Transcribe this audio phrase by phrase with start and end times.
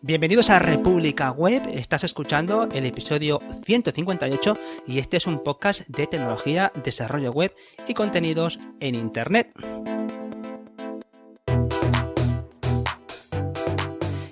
[0.00, 6.06] Bienvenidos a República Web, estás escuchando el episodio 158 y este es un podcast de
[6.06, 7.52] tecnología, desarrollo web
[7.88, 9.50] y contenidos en Internet.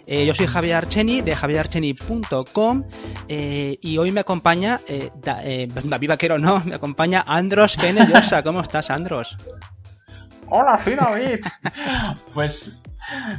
[0.06, 2.84] Eh, yo soy Javier Archeni de javierarcheni.com
[3.26, 5.10] eh, y hoy me acompaña, eh,
[5.42, 8.44] eh, David Vaquero no, me acompaña Andros Fenellosa.
[8.44, 9.36] ¿Cómo estás, Andros?
[10.48, 11.40] Hola, soy David.
[12.34, 12.80] pues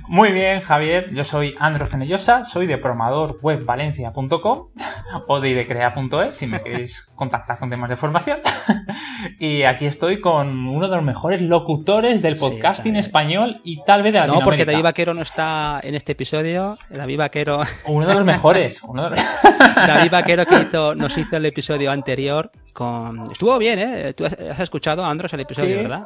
[0.10, 1.14] muy bien, Javier.
[1.14, 4.68] Yo soy Andros Fenellosa, soy de programadorwebvalencia.com
[5.28, 8.40] o de idecrea.es si me queréis contactar con temas de formación.
[9.40, 14.04] y aquí estoy con uno de los mejores locutores del podcasting Sí, español y tal
[14.04, 14.46] vez de No, Latinoamérica.
[14.46, 16.76] porque David Vaquero no está en este episodio.
[16.90, 18.82] David Vaquero, Uno de los mejores.
[18.84, 19.20] uno de los-
[19.76, 23.32] David Vaquero que hizo, nos hizo el episodio anterior con...
[23.32, 24.14] Estuvo bien, ¿eh?
[24.14, 25.82] Tú has has escuchado, Andros, el episodio, Sí.
[25.82, 26.06] ¿verdad?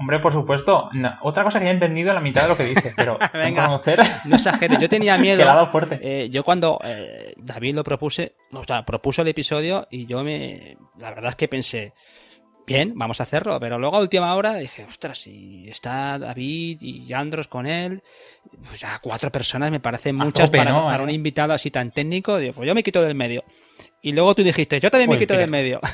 [0.00, 0.88] Hombre, por supuesto.
[0.94, 3.44] No, otra cosa que he entendido la mitad de lo que dice, pero Venga.
[3.44, 3.66] Venga.
[3.66, 5.66] conocer No exageres, yo tenía miedo.
[5.70, 5.98] fuerte.
[6.02, 10.76] Eh, yo cuando eh, David lo propuse, o sea, propuso el episodio y yo me,
[10.98, 11.92] la verdad es que pensé,
[12.66, 17.12] bien, vamos a hacerlo, pero luego a última hora dije, ostras, si está David y
[17.12, 18.02] Andros con él,
[18.68, 20.86] pues ya cuatro personas me parecen muchas tope, para, ¿no?
[20.86, 21.04] para Eh.
[21.04, 23.44] un invitado así tan técnico, digo, pues yo me quito del medio.
[24.02, 25.40] Y luego tú dijiste, yo también me Pues quito mira.
[25.42, 25.80] del medio.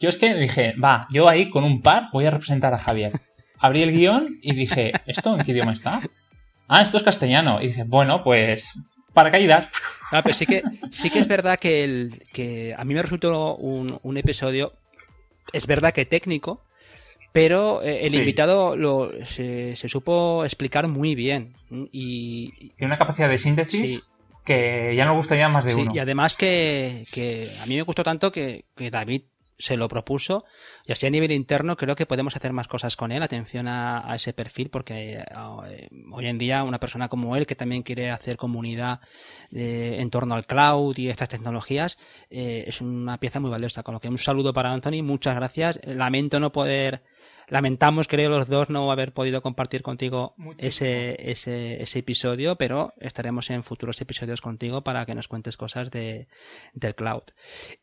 [0.00, 3.12] Yo es que dije, va, yo ahí con un par voy a representar a Javier.
[3.58, 6.00] Abrí el guion y dije, ¿esto en qué idioma está?
[6.68, 7.60] Ah, esto es castellano.
[7.60, 8.72] Y dije, bueno, pues
[9.12, 9.66] paracaídas.
[10.12, 13.56] Ah, pero sí que, sí que es verdad que, el, que a mí me resultó
[13.56, 14.68] un, un episodio,
[15.52, 16.64] es verdad que técnico,
[17.32, 18.18] pero eh, el Sí.
[18.18, 21.54] invitado lo, se, se supo explicar muy bien.
[21.92, 24.00] Y, Tiene una capacidad de síntesis Sí.
[24.44, 25.92] que ya nos gustaría más de sí, uno.
[25.94, 29.22] y además que, que a mí me gustó tanto que, que David
[29.60, 30.44] se lo propuso
[30.86, 34.12] y así a nivel interno creo que podemos hacer más cosas con él, atención a,
[34.14, 38.36] ese perfil, porque eh, hoy en día una persona como él que también quiere hacer
[38.36, 39.00] comunidad
[39.52, 41.98] eh, en torno al cloud y estas tecnologías
[42.30, 43.82] eh, es una pieza muy valiosa.
[43.82, 45.78] Con lo que un saludo para Anthony, muchas gracias.
[45.84, 47.02] Lamento no poder,
[47.50, 50.68] lamentamos creo los dos no haber podido compartir contigo Muchísimo.
[50.68, 55.90] ese, ese, ese episodio, pero estaremos en futuros episodios contigo para que nos cuentes cosas
[55.90, 56.28] de,
[56.72, 57.24] del cloud.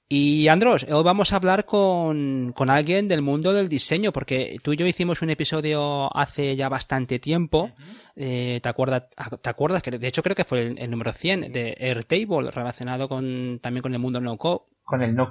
[0.10, 4.72] Y Andros, hoy vamos a hablar con, con alguien del mundo del diseño, porque tú
[4.72, 7.72] y yo hicimos un episodio hace ya bastante tiempo.
[8.16, 9.04] Eh, ¿te, acuerdas,
[9.42, 9.82] ¿Te acuerdas?
[9.84, 13.82] que De hecho, creo que fue el, el número 100 de Airtable, relacionado con, también
[13.82, 14.62] con el mundo no code.
[14.86, 15.30] Con el no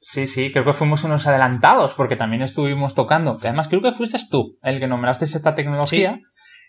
[0.00, 3.36] Sí, sí, creo que fuimos unos adelantados porque también estuvimos tocando.
[3.36, 6.20] Que además creo que fuiste tú el que nombraste esta tecnología.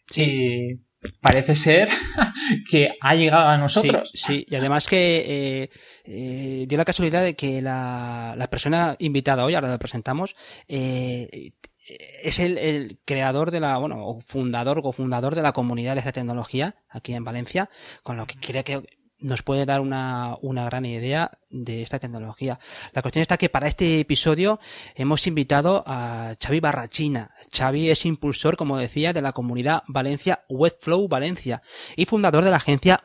[0.07, 0.23] Sí.
[0.23, 0.79] Y
[1.21, 1.89] parece ser
[2.69, 4.09] que ha llegado a nosotros.
[4.13, 5.69] Sí, sí, y además que eh,
[6.05, 10.35] eh, dio la casualidad de que la, la persona invitada hoy, ahora la presentamos,
[10.67, 11.51] eh,
[12.23, 15.99] es el, el creador de la, bueno, o fundador o cofundador de la comunidad de
[15.99, 17.69] esta tecnología aquí en Valencia,
[18.03, 18.81] con lo que creo que
[19.19, 22.59] nos puede dar una, una gran idea de esta tecnología.
[22.93, 24.59] La cuestión está que para este episodio
[24.95, 27.31] hemos invitado a Xavi Barrachina.
[27.51, 31.61] Xavi es impulsor, como decía, de la comunidad Valencia Webflow Valencia
[31.95, 32.99] y fundador de la agencia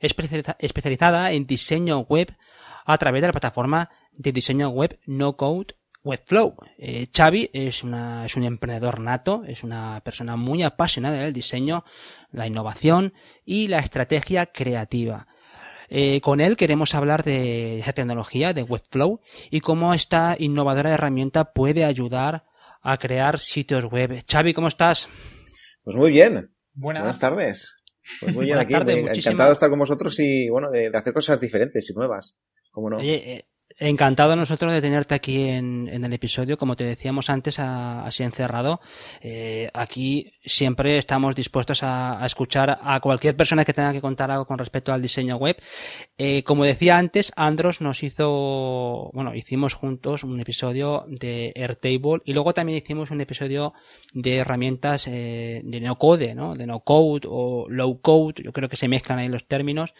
[0.00, 2.36] especializa- especializada en diseño web
[2.84, 6.56] a través de la plataforma de diseño web No Code Webflow.
[6.78, 11.84] Eh, Xavi es, una, es un emprendedor nato, es una persona muy apasionada del diseño,
[12.32, 13.12] la innovación
[13.44, 15.26] y la estrategia creativa.
[15.88, 21.52] Eh, con él queremos hablar de esa tecnología de Webflow y cómo esta innovadora herramienta
[21.52, 22.44] puede ayudar
[22.80, 24.24] a crear sitios web.
[24.30, 25.08] Xavi, ¿cómo estás?
[25.82, 26.54] Pues muy bien.
[26.74, 27.02] Buenas.
[27.02, 27.76] Buenas tardes.
[28.20, 28.92] Pues muy bien Buenas aquí.
[28.92, 31.92] muy muchísimas- encantado de estar con vosotros y bueno, de, de hacer cosas diferentes y
[31.92, 32.38] nuevas.
[32.70, 32.98] ¿Cómo no?
[32.98, 33.48] Oye, eh,
[33.88, 36.58] encantado nosotros de tenerte aquí en, en el episodio.
[36.58, 38.80] Como te decíamos antes, a- así encerrado.
[39.22, 44.30] Eh, aquí siempre estamos dispuestos a, a escuchar a cualquier persona que tenga que contar
[44.30, 45.56] algo con respecto al diseño web.
[46.18, 52.34] Eh, como decía antes, Andros nos hizo, bueno, hicimos juntos un episodio de Airtable y
[52.34, 53.72] luego también hicimos un episodio
[54.12, 56.54] de herramientas eh, de no code, ¿no?
[56.54, 58.42] De no code o low code.
[58.44, 59.94] Yo creo que se mezclan ahí los términos.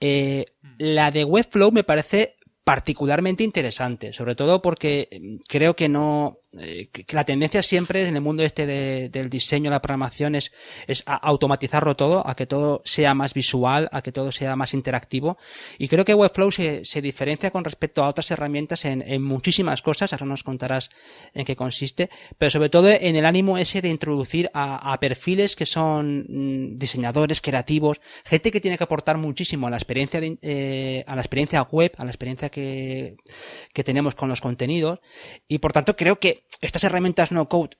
[0.00, 0.46] Eh,
[0.78, 6.88] la de Webflow me parece particularmente interesante, sobre todo porque eh, creo que no, eh,
[6.92, 10.52] que la tendencia siempre en el mundo este de- del diseño, la programación es,
[10.86, 14.74] es a automatizarlo todo, a que todo sea más visual, a que todo sea más
[14.74, 15.38] interactivo.
[15.78, 19.82] Y creo que Webflow se, se diferencia con respecto a otras herramientas en, en muchísimas
[19.82, 20.90] cosas, ahora nos contarás
[21.34, 25.56] en qué consiste, pero sobre todo en el ánimo ese de introducir a, a perfiles
[25.56, 30.38] que son mm, diseñadores, creativos, gente que tiene que aportar muchísimo a la experiencia de,
[30.42, 33.16] eh, a la experiencia web, a la experiencia que,
[33.72, 35.00] que tenemos con los contenidos.
[35.48, 37.76] Y por tanto, creo que estas herramientas no code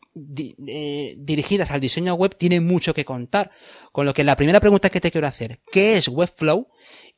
[0.66, 3.50] eh, dirigidas al diseño web tienen mucho que contar.
[3.92, 6.69] Con lo que la primera pregunta que te quiero hacer, ¿qué es Webflow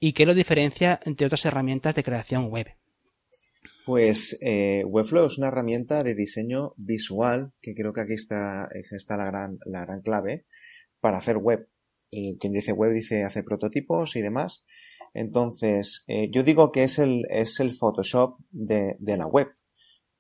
[0.01, 2.69] y qué lo diferencia entre otras herramientas de creación web?
[3.87, 9.17] Pues eh, Webflow es una herramienta de diseño visual, que creo que aquí está, está
[9.17, 10.47] la, gran, la gran clave,
[11.01, 11.69] para hacer web.
[12.11, 14.65] Y quien dice web dice hacer prototipos y demás.
[15.13, 19.49] Entonces, eh, yo digo que es el, es el Photoshop de la web.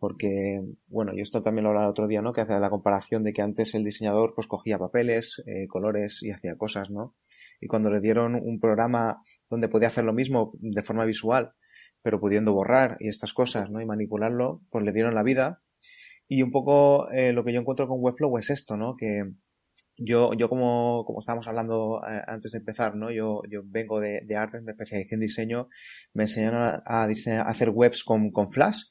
[0.04, 2.34] Porque, bueno, y esto también lo hablaba el otro día, ¿no?
[2.34, 6.30] Que hace la comparación de que antes el diseñador pues cogía papeles, eh, colores y
[6.30, 7.16] hacía cosas, ¿no?
[7.58, 11.54] Y cuando le dieron un programa donde podía hacer lo mismo de forma visual,
[12.02, 13.80] pero pudiendo borrar y estas cosas, ¿no?
[13.80, 15.62] Y manipularlo, pues le dieron la vida.
[16.28, 18.96] Y un poco eh, lo que yo encuentro con Webflow es esto, ¿no?
[18.96, 19.22] Que
[19.96, 23.10] yo, yo como, como estábamos hablando eh, antes de empezar, ¿no?
[23.10, 25.68] Yo, yo vengo de, de artes, me especialicé en diseño,
[26.12, 27.08] me enseñaron a, a,
[27.46, 28.82] hacer webs con, con Flash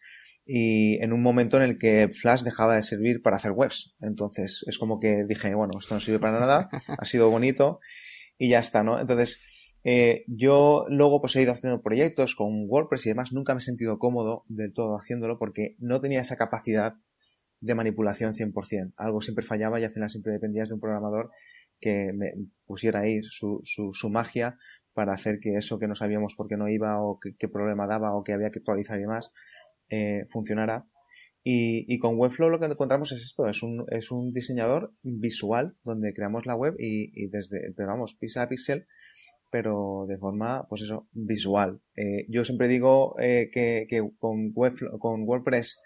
[0.46, 3.96] y en un momento en el que Flash dejaba de servir para hacer webs.
[4.02, 7.80] Entonces es como que dije, bueno, esto no sirve para nada, ha sido bonito
[8.38, 9.00] y ya está, ¿no?
[9.00, 9.42] Entonces
[9.84, 13.64] eh, yo luego pues he ido haciendo proyectos con WordPress y demás, nunca me he
[13.64, 16.96] sentido cómodo del todo haciéndolo porque no tenía esa capacidad
[17.60, 18.94] de manipulación 100%.
[18.98, 21.32] Algo siempre fallaba y al final siempre dependías de un programador
[21.80, 22.34] que me
[22.66, 24.58] pusiera ahí su, su, su magia
[24.94, 28.14] para hacer que eso que no sabíamos por qué no iba o qué, problema daba
[28.16, 29.32] o que había que actualizar y demás
[29.94, 30.88] eh, funcionara.
[31.46, 35.76] Y, y, con Webflow lo que encontramos es esto, es un, es un diseñador visual
[35.84, 38.88] donde creamos la web y, y desde, pero vamos, pixel a pixel
[39.54, 41.80] pero de forma, pues eso, visual.
[41.96, 45.80] Eh, yo siempre digo eh, que, que, con, web, con WordPress,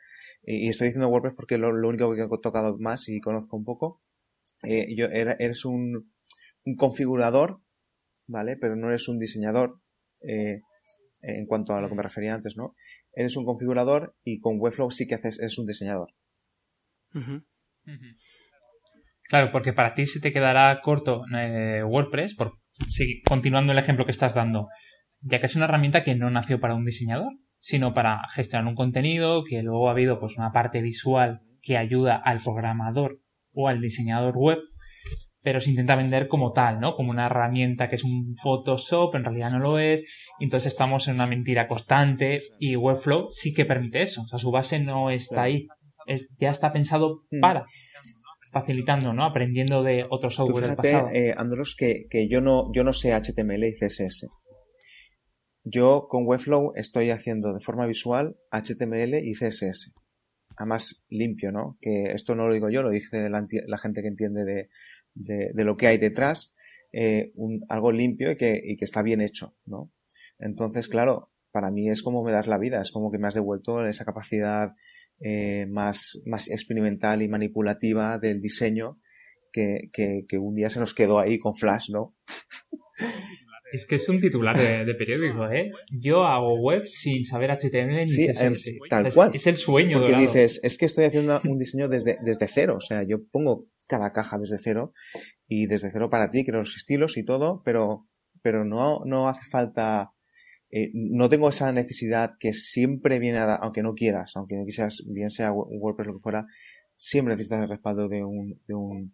[0.44, 3.66] y estoy diciendo WordPress porque lo, lo único que he tocado más y conozco un
[3.66, 4.02] poco,
[4.64, 6.10] eh, yo era, eres un,
[6.64, 7.60] un, configurador,
[8.26, 8.56] ¿vale?
[8.56, 9.82] Pero no eres un diseñador
[10.22, 10.62] eh,
[11.22, 12.74] en cuanto a lo que me refería antes, ¿no?
[13.18, 16.10] Eres un configurador y con Webflow sí que haces, eres un diseñador.
[17.16, 17.44] Uh -huh.
[17.88, 18.16] Uh -huh.
[19.24, 22.60] Claro, porque para ti se te quedará corto eh, WordPress por
[22.90, 24.68] sí, continuando el ejemplo que estás dando,
[25.22, 28.76] ya que es una herramienta que no nació para un diseñador, sino para gestionar un
[28.76, 33.20] contenido, que luego ha habido pues una parte visual que ayuda al programador
[33.52, 34.60] o al diseñador web,
[35.44, 36.96] pero se intenta vender como tal, ¿no?
[36.96, 40.04] Como una herramienta que es un Photoshop, en realidad no lo es,
[40.40, 44.52] entonces estamos en una mentira constante y Webflow sí que permite eso, o sea, su
[44.52, 45.68] base no está ahí,
[46.06, 47.64] es, ya está pensado para
[48.52, 49.26] facilitando, ¿no?
[49.26, 51.16] Aprendiendo de otros software Tú fíjate, del pasado.
[51.16, 54.28] Eh, Andros, que, que, yo no, yo no sé HTML y CSS.
[55.64, 59.94] Yo con Webflow estoy haciendo de forma visual HTML y CSS.
[60.58, 61.78] Además, limpio, ¿no?
[61.82, 64.70] Que esto no lo digo yo, lo dice la, la gente que entiende de,
[65.18, 66.54] de, de, lo que hay detrás.
[66.94, 69.92] Eh, un, algo limpio y que, y que está bien hecho, ¿no?
[70.40, 73.34] Entonces, claro, para mí es como me das la vida, es como que me has
[73.34, 74.74] devuelto esa capacidad
[75.20, 79.00] eh, más, más experimental y manipulativa del diseño
[79.52, 82.16] que, que, que, un día se nos quedó ahí con Flash, ¿no?
[83.72, 85.72] Es que es un titular de, de periódico, ¿eh?
[85.92, 88.68] Yo hago web sin saber HTML ni sí, CSS.
[88.68, 89.32] Eh, tal cual.
[89.34, 89.98] Es, el sueño.
[89.98, 90.26] Porque dorado.
[90.26, 92.76] dices, es que estoy haciendo un diseño desde, desde cero.
[92.78, 94.94] O sea, yo pongo cada caja desde cero
[95.48, 98.08] y desde cero para ti, creo los estilos y todo, pero,
[98.42, 100.12] pero no, no hace falta
[100.70, 104.66] eh, no tengo esa necesidad que siempre viene a dar, aunque no quieras, aunque no
[104.66, 106.46] quisieras, bien sea WordPress o lo que fuera,
[106.96, 109.14] siempre necesitas el respaldo de un, de un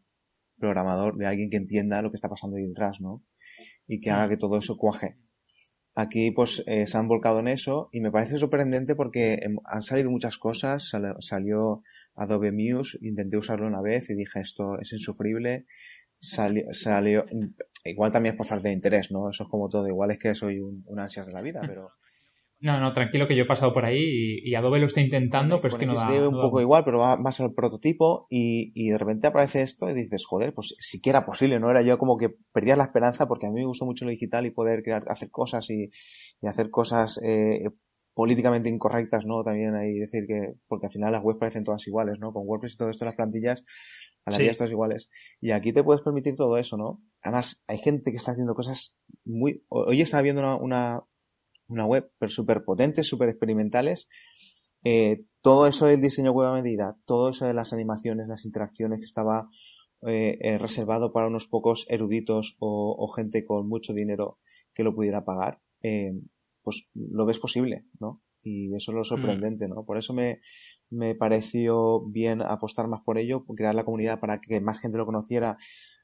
[0.58, 3.24] programador, de alguien que entienda lo que está pasando ahí detrás, ¿no?
[3.88, 5.18] Y que haga que todo eso cuaje.
[5.96, 10.10] Aquí, pues, eh, se han volcado en eso y me parece sorprendente porque han salido
[10.10, 10.90] muchas cosas.
[10.90, 11.84] Sal, salió
[12.16, 15.66] Adobe Muse, intenté usarlo una vez y dije esto es insufrible.
[16.20, 17.26] Salió, salió,
[17.84, 19.30] igual también es por falta de interés, ¿no?
[19.30, 19.88] Eso es como todo.
[19.88, 21.92] Igual es que soy un, un ansias de la vida, pero.
[22.64, 25.60] No, no, tranquilo que yo he pasado por ahí y, y Adobe lo está intentando,
[25.60, 26.08] pero es que no da.
[26.30, 26.64] un no poco da...
[26.64, 30.54] igual, pero va más al prototipo y, y, de repente aparece esto y dices, joder,
[30.54, 31.70] pues siquiera posible, ¿no?
[31.70, 34.46] Era yo como que perdía la esperanza porque a mí me gustó mucho lo digital
[34.46, 35.90] y poder crear, hacer cosas y,
[36.42, 37.66] y hacer cosas eh,
[38.14, 39.44] políticamente incorrectas, ¿no?
[39.44, 42.32] También hay decir que, porque al final las webs parecen todas iguales, ¿no?
[42.32, 43.66] Con WordPress y todo esto, las plantillas,
[44.26, 44.50] a la sí.
[44.56, 45.10] todas iguales.
[45.42, 47.02] Y aquí te puedes permitir todo eso, ¿no?
[47.22, 49.66] Además, hay gente que está haciendo cosas muy...
[49.68, 51.04] Hoy estaba viendo una, una,
[51.74, 54.08] una web súper potentes, súper experimentales.
[54.84, 59.00] Eh, todo eso del diseño web a medida, todo eso de las animaciones, las interacciones
[59.00, 59.50] que estaba
[60.06, 64.38] eh, eh, reservado para unos pocos eruditos o, o, gente con mucho dinero
[64.74, 66.14] que lo pudiera pagar, eh,
[66.62, 68.22] pues lo ves posible, ¿no?
[68.42, 69.86] Y eso es lo sorprendente, ¿no?
[69.86, 70.42] Por eso me,
[70.90, 75.06] me pareció bien apostar más por ello, crear la comunidad para que más gente lo
[75.06, 75.58] conociera.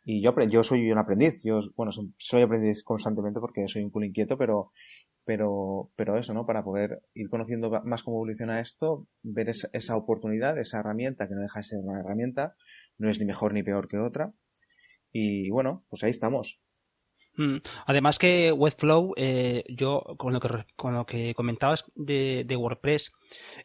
[0.05, 4.05] Y yo, yo soy un aprendiz, yo, bueno, soy aprendiz constantemente porque soy un culo
[4.05, 4.71] inquieto, pero,
[5.29, 6.47] pero, pero eso, ¿no?
[6.47, 11.41] Para poder ir conociendo más cómo evoluciona esto, ver esa, oportunidad, esa herramienta que no
[11.41, 12.55] deja de ser una herramienta,
[12.97, 14.33] no es ni mejor ni peor que otra.
[15.11, 16.63] Y bueno, pues ahí estamos.
[17.37, 17.57] Mm.
[17.85, 23.11] Además que Webflow, eh, yo con lo que, con lo que comentabas de, WordPress,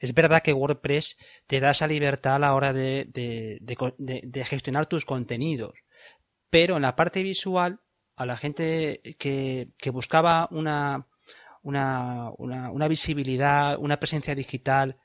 [0.01, 1.17] es verdad que WordPress
[1.47, 5.73] te da esa libertad a la hora de, de, gestionar tus contenidos,
[6.51, 7.81] pero en la parte visual,
[8.17, 11.09] a la gente que, que buscaba una,
[11.65, 14.99] una, una, visibilidad, una presencia digital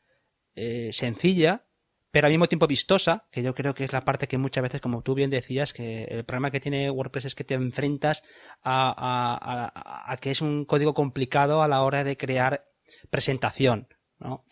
[0.55, 1.65] eh, sencilla,
[2.11, 4.81] pero al mismo tiempo vistosa, que yo creo que es la parte que muchas veces,
[4.81, 8.23] como tú bien decías, que el problema que tiene WordPress es que te enfrentas
[8.61, 12.65] a, a, a, que es un código complicado a la hora de crear
[13.09, 13.87] presentación.
[14.17, 14.43] ¿no?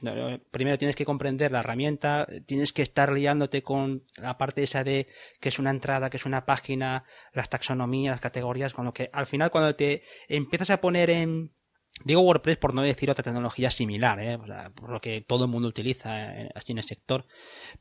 [0.51, 5.07] Primero tienes que comprender la herramienta, tienes que estar liándote con la parte esa de
[5.41, 9.09] que es una entrada, que es una página, las taxonomías, las categorías, con lo que
[9.11, 11.56] al final cuando te empiezas a poner en,
[12.03, 14.37] Digo WordPress por no decir otra tecnología similar, ¿eh?
[14.75, 17.25] por lo que todo el mundo utiliza eh, aquí en el sector.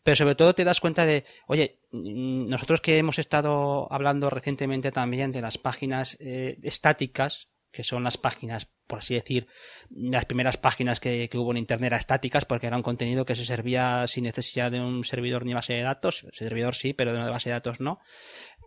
[0.03, 4.91] Pero sobre todo te das cuenta de, oye, mm, nosotros que hemos estado hablando recientemente
[4.91, 9.49] también de las páginas eh, estáticas, que son las páginas, por así decir,
[9.91, 13.45] las primeras páginas que, hubo en Internet eran estáticas porque era un contenido que se
[13.45, 16.25] servía sin necesidad de un servidor ni base de datos.
[16.25, 18.01] El servidor sí, pero de una base de datos no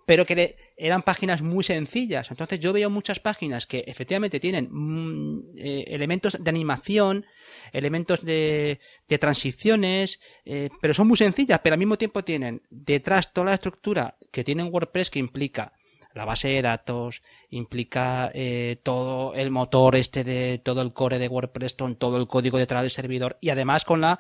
[0.06, 2.32] pero que eran páginas muy sencillas.
[2.32, 7.28] Entonces yo veo muchas páginas que efectivamente tienen mm, eh, elementos de animación,
[7.74, 8.80] elementos de,
[9.20, 14.18] transiciones, eh, pero son muy sencillas, pero al mismo tiempo tienen detrás toda la estructura
[14.32, 15.74] que tiene WordPress que implica
[16.14, 21.28] la base de datos, implica eh, todo el motor este de todo el core de
[21.28, 24.20] WordPress, todo el código detrás del servidor y además con la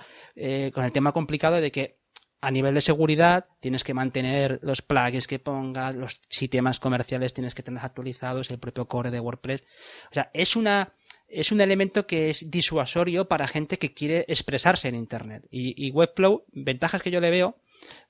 [0.73, 1.99] con el tema complicado de que
[2.41, 7.53] a nivel de seguridad tienes que mantener los plugins que pongas, los sistemas comerciales tienes
[7.53, 9.63] que tener actualizados, el propio core de WordPress.
[10.09, 10.93] O sea, es una,
[11.27, 15.47] es un elemento que es disuasorio para gente que quiere expresarse en Internet.
[15.51, 17.57] Y, y Webflow, ventajas que yo le veo,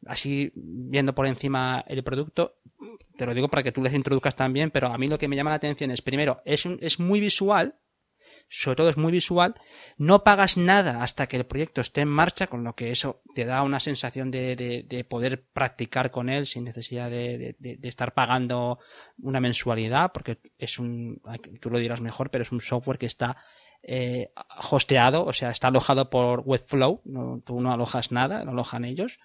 [0.06, 2.60] así viendo por encima el producto,
[3.18, 5.36] te lo digo para que tú les introduzcas también, pero a mí lo que me
[5.36, 7.76] llama la atención es, primero, es, un, es muy visual,
[8.50, 9.56] sobre todo es muy visual,
[9.98, 13.46] no pagas nada hasta que el proyecto esté en marcha, con lo que eso te
[13.46, 14.56] da una sensación de,
[14.88, 18.80] de, poder practicar con él sin necesidad de, de, estar pagando
[19.20, 21.22] una mensualidad, porque es un,
[21.62, 23.38] tú lo dirás mejor, pero es un software que está
[23.84, 24.32] eh,
[24.70, 29.20] hosteado, o sea, está alojado por Webflow, no, tú no alojas nada, lo alojan ellos,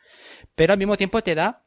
[0.54, 1.64] pero al mismo tiempo te da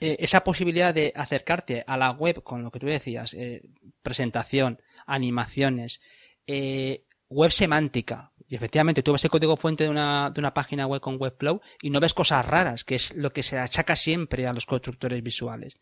[0.00, 3.62] eh, esa posibilidad de acercarte a la web con lo que tú decías, eh,
[4.02, 6.00] presentación, animaciones,
[6.46, 8.32] eh, web semántica.
[8.46, 11.60] Y efectivamente, tú ves el código fuente de una, de una página web con Webflow
[11.80, 15.22] y no ves cosas raras, que es lo que se achaca siempre a los constructores
[15.22, 15.78] visuales.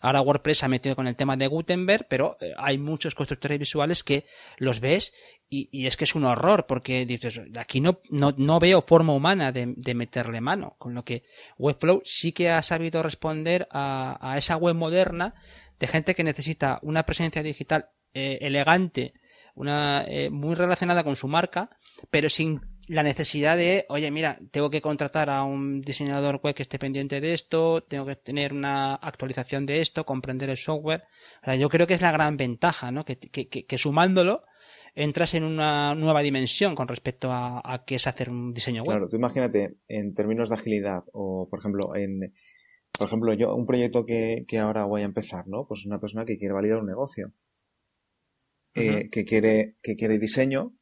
[0.00, 4.02] Ahora WordPress ha metido con el tema de Gutenberg, pero eh, hay muchos constructores visuales
[4.02, 4.26] que
[4.56, 5.12] los ves
[5.52, 9.50] y, es que es un horror, porque dices, aquí no, no, no veo forma humana
[9.50, 10.76] de, de, meterle mano.
[10.78, 11.24] Con lo que
[11.58, 15.34] Webflow sí que ha sabido responder a, a esa web moderna
[15.80, 19.14] de gente que necesita una presencia digital eh, elegante,
[19.54, 21.70] una eh, muy relacionada con su marca,
[22.10, 26.62] pero sin la necesidad de, oye, mira, tengo que contratar a un diseñador web que
[26.62, 31.04] esté pendiente de esto, tengo que tener una actualización de esto, comprender el software.
[31.40, 33.04] O sea, yo creo que es la gran ventaja, ¿no?
[33.04, 34.42] Que, que, que, sumándolo
[34.96, 38.96] entras en una nueva dimensión con respecto a, a qué es hacer un diseño web.
[38.96, 42.34] Claro, tú imagínate, en términos de agilidad, o por ejemplo, en,
[42.98, 45.64] por ejemplo, yo, un proyecto que, que ahora voy a empezar, ¿no?
[45.68, 47.32] Pues una persona que quiere validar un negocio
[48.74, 50.74] eh, que, quiere, que quiere diseño,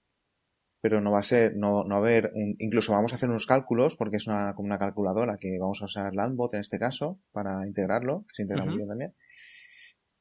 [0.81, 3.47] pero no va a ser, no, no va a haber, incluso vamos a hacer unos
[3.47, 7.21] cálculos, porque es una, como una calculadora que vamos a usar Landbot en este caso,
[7.33, 9.15] para integrarlo, que se integra muy bien también.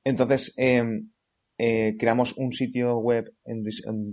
[0.03, 1.11] Entonces, em,
[1.57, 3.33] eh, creamos un sitio web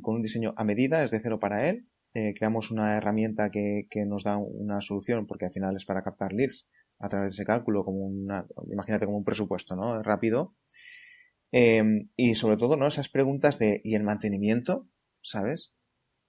[0.03, 1.87] con un diseño a medida, es de cero para él.
[2.15, 6.03] Eh, creamos una herramienta que, que, nos da una solución, porque al final es para
[6.03, 6.69] captar leads
[7.01, 10.03] a través de ese cálculo, como una, imagínate como un presupuesto, ¿no?
[10.03, 10.55] Rápido.
[11.53, 12.87] Em, y sobre todo, ¿no?
[12.87, 14.89] Esas preguntas de, ¿y el mantenimiento?
[15.23, 15.75] ¿Sabes?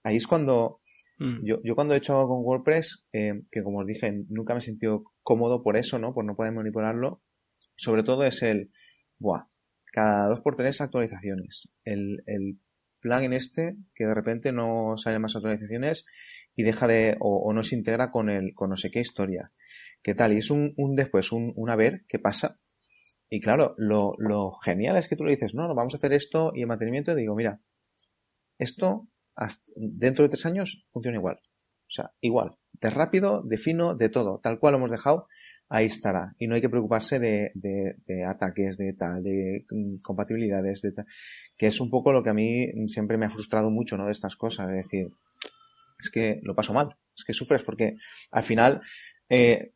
[0.05, 0.79] Ahí es cuando,
[1.19, 1.45] mm.
[1.45, 4.59] yo, yo cuando he hecho algo con WordPress, em, que como os dije, nunca me
[4.59, 6.13] he sentido cómodo por eso, ¿no?
[6.13, 7.21] Por no poder manipularlo.
[7.75, 8.71] Sobre todo es el,
[9.19, 9.47] buah,
[9.91, 11.69] cada dos por tres actualizaciones.
[11.83, 12.59] El, el
[13.01, 16.05] plugin este, que de repente no sale más actualizaciones
[16.55, 19.51] y deja de, o, no se integra con el, con no sé qué historia.
[20.01, 20.33] ¿Qué tal?
[20.33, 22.59] Y es un, un después, un, un a ver qué pasa
[23.29, 26.13] y claro, lo, lo, genial es que tú le dices, no, no, vamos a hacer
[26.13, 27.59] esto y el mantenimiento, y digo, mira,
[28.59, 29.09] esto
[29.75, 31.39] dentro de tres años funciona igual.
[31.87, 32.57] O sea, igual.
[32.73, 34.39] De rápido, de fino, de todo.
[34.41, 35.27] Tal cual lo hemos dejado.
[35.67, 36.35] ahí estará.
[36.37, 37.51] Y no hay que preocuparse de,
[38.27, 41.05] ataques, de tal, de mm, compatibilidades, de tal,
[41.57, 44.05] que es un poco lo que a mí siempre me ha frustrado mucho, ¿no?
[44.05, 45.07] De estas cosas, es decir,
[45.99, 47.95] es que lo paso mal, es que sufres porque
[48.31, 48.79] al final,
[49.29, 49.73] eh,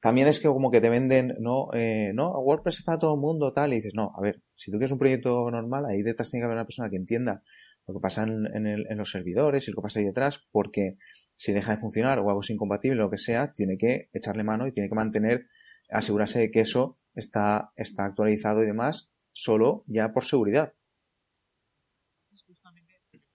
[0.00, 3.20] también es que como que te venden, no, eh, no, WordPress es para todo el
[3.20, 6.30] mundo, tal, y dices, no, a ver, si tú quieres un proyecto normal, ahí detrás
[6.30, 7.42] tiene que haber una persona que entienda
[7.86, 10.96] lo que pasa en, en los servidores y lo que pasa ahí detrás, porque
[11.36, 14.44] si deja de funcionar o algo es incompatible o lo que sea, tiene que echarle
[14.44, 15.46] mano y tiene que mantener,
[15.90, 20.74] asegurarse de que eso está, está actualizado y demás, solo ya por seguridad.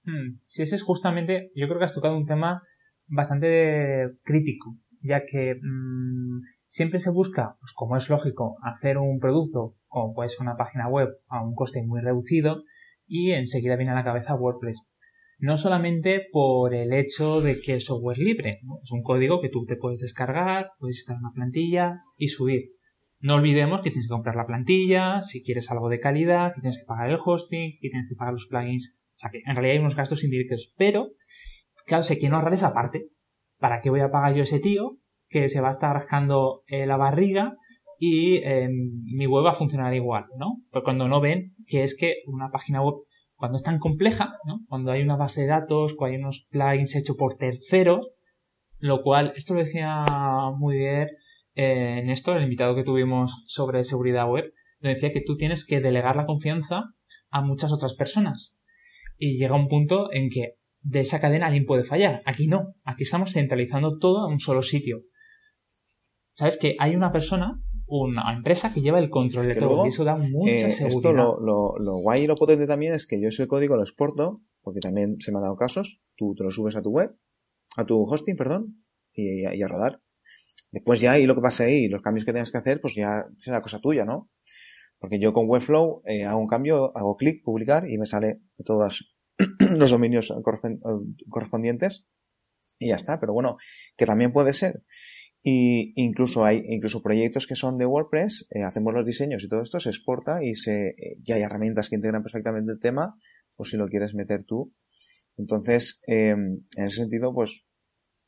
[0.04, 2.63] Hmm, si ese es justamente, yo creo que has tocado un tema
[3.08, 9.75] bastante crítico, ya que mm, siempre se busca, pues como es lógico, hacer un producto
[9.88, 12.63] como puede ser una página web a un coste muy reducido
[13.08, 14.78] y enseguida viene a la cabeza WordPress
[15.40, 19.66] no solamente por el hecho de que es software libre, es un código que tú
[19.66, 22.72] te puedes descargar, puedes instalar una plantilla y subir.
[23.20, 26.80] No olvidemos que tienes que comprar la plantilla, si quieres algo de calidad, que tienes
[26.80, 28.96] que pagar el hosting, que tienes que pagar los plugins.
[29.16, 31.10] O sea que en realidad hay unos gastos indirectos, pero
[31.86, 33.08] claro, se quiere ahorrar esa parte.
[33.60, 34.98] ¿Para qué voy a pagar yo ese tío
[35.30, 37.56] que se va a estar rascando eh, la barriga
[38.00, 38.72] y em,
[39.06, 40.62] mi web va a funcionar igual, ¿no?
[40.72, 42.96] Pero cuando no ven que es que una página web
[43.36, 44.62] cuando es tan compleja, ¿no?
[44.68, 48.08] cuando hay una base de datos, cuando hay unos plugins hechos por terceros,
[48.80, 50.06] lo cual, esto lo decía
[50.58, 51.08] muy bien
[51.60, 55.82] eh, Néstor, el invitado que tuvimos sobre seguridad web, le decía que tú tienes que
[55.82, 56.84] delegar la confianza
[57.32, 58.56] a muchas otras personas.
[59.18, 62.22] Y llega un punto en que de esa cadena alguien puede fallar.
[62.25, 62.75] Aquí no.
[62.84, 65.01] Aquí estamos centralizando todo en un solo sitio.
[66.36, 66.58] ¿Sabes?
[66.58, 70.17] Que hay una persona una empresa que lleva el control de todo y eso da
[70.17, 70.88] mucha eh, seguridad.
[70.88, 74.41] Esto lo, lo, guay y lo potente también es que yo ese código lo exporto,
[74.62, 77.15] porque también se me ha dado casos, tú te lo subes a tu web,
[77.77, 80.01] a tu hosting, perdón, y, a rodar.
[80.72, 83.25] Después ya, y lo que pase ahí, los cambios que tengas que hacer, pues ya
[83.38, 84.29] será cosa tuya, ¿no?
[85.00, 89.15] Porque yo con Webflow eh, hago un cambio, hago clic, publicar, y me sale todos
[89.77, 90.34] los dominios
[91.29, 92.06] correspondientes,
[92.79, 93.20] y ya está.
[93.20, 93.58] Pero bueno,
[93.96, 94.84] que también puede ser
[95.44, 99.62] y incluso hay incluso proyectos que son de WordPress, eh, hacemos los diseños y todo
[99.62, 103.15] esto se exporta y se, eh, ya hay herramientas que integran perfectamente el tema,
[103.56, 104.73] o si lo quieres meter tú.
[105.38, 107.65] Entonces, em, en ese sentido, pues,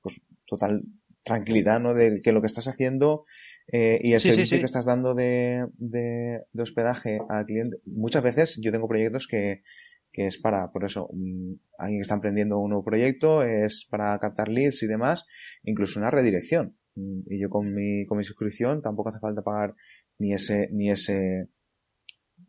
[0.02, 0.84] pues total
[1.24, 1.94] tranquilidad, ¿no?
[1.94, 3.26] De que lo que estás haciendo
[3.72, 7.78] eh, y el servicio que estás dando de, de, de, hospedaje al cliente.
[7.86, 9.62] Muchas veces yo tengo proyectos que,
[10.12, 14.18] que es para, por eso, mm, alguien que está emprendiendo un nuevo proyecto, es para
[14.20, 15.26] captar leads y demás,
[15.64, 16.79] incluso una redirección.
[17.28, 19.76] Y yo con mi, con mi suscripción tampoco hace falta pagar
[20.18, 21.48] ni ese, ni ese,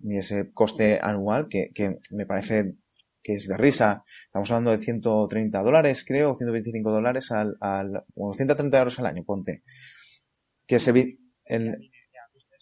[0.01, 2.75] ni ese coste anual que, que me parece
[3.23, 4.05] que es de risa.
[4.27, 9.25] Estamos hablando de 130 dólares, creo, 125 dólares al, al, o 130 euros al año,
[9.25, 9.63] ponte.
[10.67, 11.91] Que se el,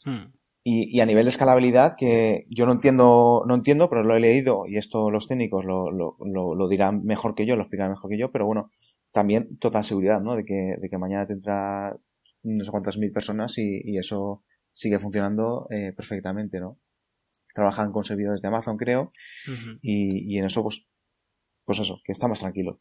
[0.05, 0.33] hmm.
[0.65, 4.21] y, y, a nivel de escalabilidad, que yo no entiendo, no entiendo, pero lo he
[4.21, 7.93] leído y esto los técnicos lo, lo, lo, lo dirán mejor que yo, lo explicarán
[7.93, 8.71] mejor que yo, pero bueno,
[9.13, 10.37] también total seguridad, ¿no?
[10.37, 11.97] De que, de que mañana tendrá
[12.43, 16.79] no sé cuántas mil personas y, eso sigue funcionando eh, perfectamente, ¿no?
[17.55, 19.13] Trabajan con servidores de Amazon, creo,
[19.83, 20.87] y, y, en eso, pues,
[21.65, 22.81] pues eso, que está más tranquilo.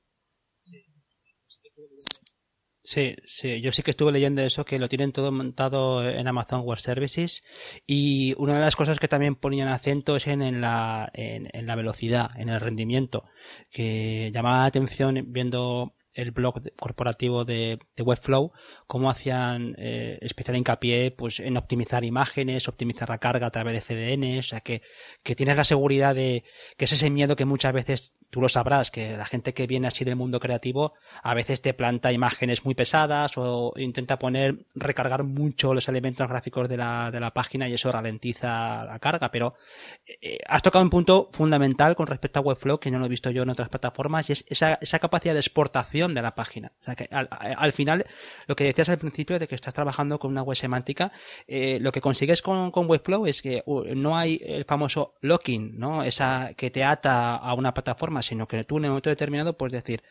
[2.83, 6.61] Sí, sí, yo sí que estuve leyendo eso, que lo tienen todo montado en Amazon
[6.61, 7.43] Web Services
[7.85, 11.65] y una de las cosas que también ponían acento es en, en la, en, en,
[11.65, 13.25] la velocidad, en el rendimiento,
[13.71, 18.51] que llamaba la atención viendo el blog corporativo de, Webflow,
[18.87, 24.17] cómo hacían eh, especial hincapié pues, en optimizar imágenes, optimizar la carga a través de
[24.17, 24.81] CDN, o sea que,
[25.23, 26.43] que tienes la seguridad de
[26.75, 29.87] que es ese miedo que muchas veces tú lo sabrás, que la gente que viene
[29.87, 35.23] así del mundo creativo a veces te planta imágenes muy pesadas o intenta poner, recargar
[35.23, 39.55] mucho los elementos gráficos de la, de la página y eso ralentiza la carga, pero
[40.21, 43.29] eh, has tocado un punto fundamental con respecto a Webflow que no lo he visto
[43.31, 46.73] yo en otras plataformas y es esa, esa capacidad de exportación de la página.
[46.81, 48.05] O sea que al, al final,
[48.47, 51.11] lo que decías al principio de que estás trabajando con una web semántica,
[51.47, 55.77] eh, lo que consigues con, con Webflow es que uh, no hay el famoso locking,
[55.77, 56.03] ¿no?
[56.03, 59.73] Esa que te ata a una plataforma, sino que tú en un momento determinado puedes
[59.73, 60.03] decir,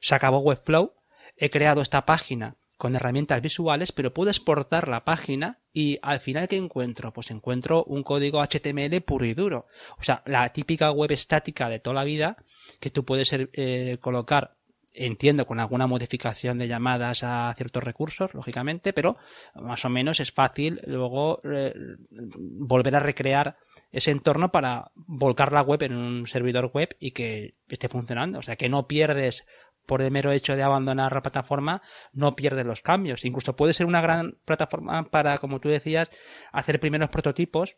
[0.00, 0.94] se acabó Webflow,
[1.36, 6.48] he creado esta página con herramientas visuales, pero puedo exportar la página y al final
[6.48, 7.12] ¿qué encuentro?
[7.12, 9.66] Pues encuentro un código HTML puro y duro.
[9.98, 12.38] O sea, la típica web estática de toda la vida
[12.80, 14.56] que tú puedes eh, colocar
[14.94, 19.16] entiendo con alguna modificación de llamadas a ciertos recursos, lógicamente, pero
[19.54, 21.74] más o menos es fácil luego eh,
[22.10, 23.56] volver a recrear
[23.92, 28.38] ese entorno para volcar la web en un servidor web y que esté funcionando.
[28.38, 29.44] O sea, que no pierdes
[29.86, 33.24] por el mero hecho de abandonar la plataforma, no pierde los cambios.
[33.24, 36.10] Incluso puede ser una gran plataforma para, como tú decías,
[36.52, 37.76] hacer primeros prototipos,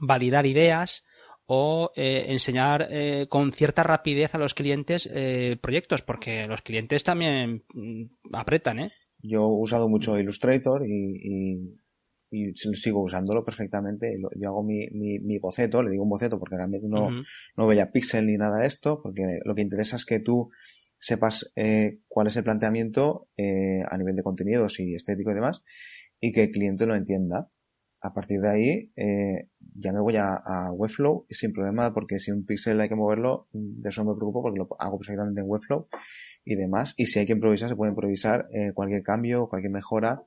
[0.00, 1.04] validar ideas,
[1.50, 7.02] o eh, enseñar eh, con cierta rapidez a los clientes eh, proyectos, porque los clientes
[7.02, 8.92] también mm, apretan, ¿eh?
[9.22, 11.80] Yo he usado mucho Illustrator y,
[12.54, 14.16] sigo usándolo perfectamente.
[14.36, 17.08] Yo hago mi, mi, boceto, le digo un boceto porque realmente no,
[17.56, 20.50] no veía pixel ni nada de esto, porque lo que interesa es que tú
[20.98, 21.52] sepas
[22.08, 25.62] cuál es el planteamiento a nivel de contenidos y estético y demás,
[26.20, 27.50] y que el cliente lo entienda
[28.00, 32.44] a partir de ahí eh, ya me voy a, Webflow sin problema porque si un
[32.44, 35.88] pixel hay que moverlo, de eso no me preocupo porque lo hago perfectamente en Webflow
[36.44, 36.94] y demás.
[36.96, 40.22] Y si hay que improvisar, se puede improvisar eh, cualquier cambio, cualquier mejora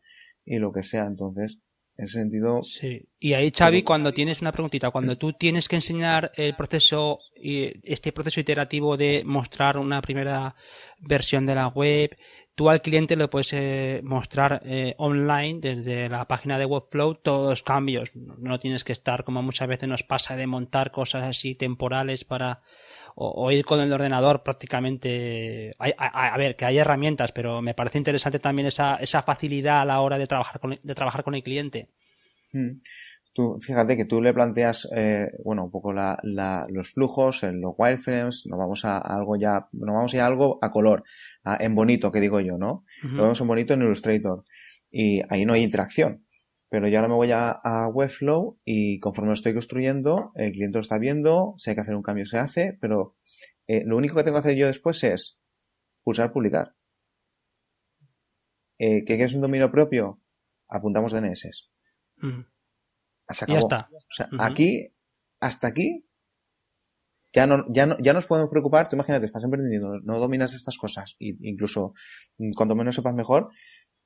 [0.46, 1.06] y lo que sea.
[1.06, 1.62] Entonces,
[1.98, 2.64] en ese sentido.
[2.64, 3.08] Sí.
[3.20, 8.12] Y ahí, Xavi, cuando tienes una preguntita, cuando tú tienes que enseñar el proceso, este
[8.12, 10.56] proceso iterativo de mostrar una primera
[11.00, 12.18] versión de la web,
[12.56, 17.50] tú al cliente le puedes eh, mostrar eh, online desde la página de Webflow todos
[17.50, 18.12] los cambios.
[18.14, 22.62] No tienes que estar como muchas veces nos pasa de montar cosas así temporales para
[23.16, 25.76] o, ir con el ordenador prácticamente.
[25.80, 30.02] a, ver, que hay herramientas, pero me parece interesante también esa, esa facilidad a la
[30.02, 31.90] hora de trabajar con, de trabajar con el cliente.
[32.52, 32.78] Hmm.
[33.34, 36.20] Tú, fíjate que tú le planteas, eh, bueno, un poco la,
[36.70, 41.04] los flujos, los wireframes, nos vamos a, algo ya, nos vamos a algo a color,
[41.60, 42.84] en bonito, que digo yo, ¿no?
[43.04, 44.44] Lo vemos en bonito en Illustrator.
[44.92, 46.26] Y ahí no hay interacción.
[46.72, 50.82] Pero yo ahora me voy a, Webflow y conforme lo estoy construyendo, el cliente lo
[50.82, 53.14] está viendo, si hay que hacer un cambio se hace, pero
[53.68, 55.42] eh, lo único que tengo que hacer yo después es
[56.02, 56.78] pulsar publicar.
[58.80, 60.22] Eh, ¿Qué es un dominio propio?
[60.70, 61.70] Apuntamos DNS.
[63.48, 63.90] Ya está.
[63.92, 64.96] O sea, aquí,
[65.42, 66.06] hasta aquí,
[67.34, 68.88] ya no, ya no, ya nos podemos preocupar.
[68.88, 71.94] Tú imagínate, estás emprendiendo, no dominas estas cosas, e incluso
[72.38, 73.50] mm, cuando menos sepas mejor,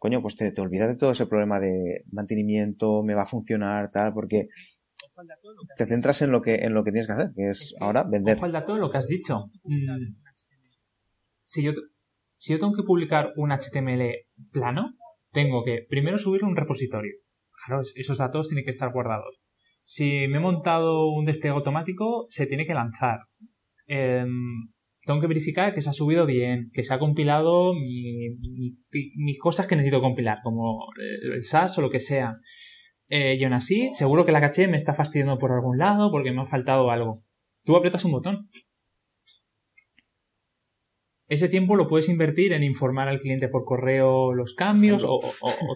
[0.06, 3.90] coño, pues te, te olvidas de todo ese problema de mantenimiento, me va a funcionar,
[3.90, 4.42] tal, porque
[5.76, 8.38] te centras en lo que, en lo que tienes que hacer, que es ahora vender.
[8.38, 9.46] Falta todo lo que has dicho.
[9.64, 10.14] Mm,
[11.46, 11.72] si yo,
[12.38, 14.14] si yo tengo que publicar un HTML
[14.52, 14.94] plano,
[15.32, 17.14] tengo que primero subir un repositorio
[17.66, 19.42] Claro, esos datos tienen que estar guardados.
[19.82, 23.22] Si me he montado un despliegue automático, se tiene que lanzar.
[23.88, 24.70] Em,
[25.06, 29.76] tengo que verificar que se ha subido bien, que se ha compilado mis cosas que
[29.76, 30.88] necesito compilar, como
[31.34, 32.38] el SAS o lo que sea.
[33.08, 36.32] Eh, y aún así, seguro que la caché me está fastidiando por algún lado porque
[36.32, 37.24] me ha faltado algo.
[37.64, 38.50] Tú aprietas un botón.
[41.28, 45.20] Ese tiempo lo puedes invertir en informar al cliente por correo los cambios o,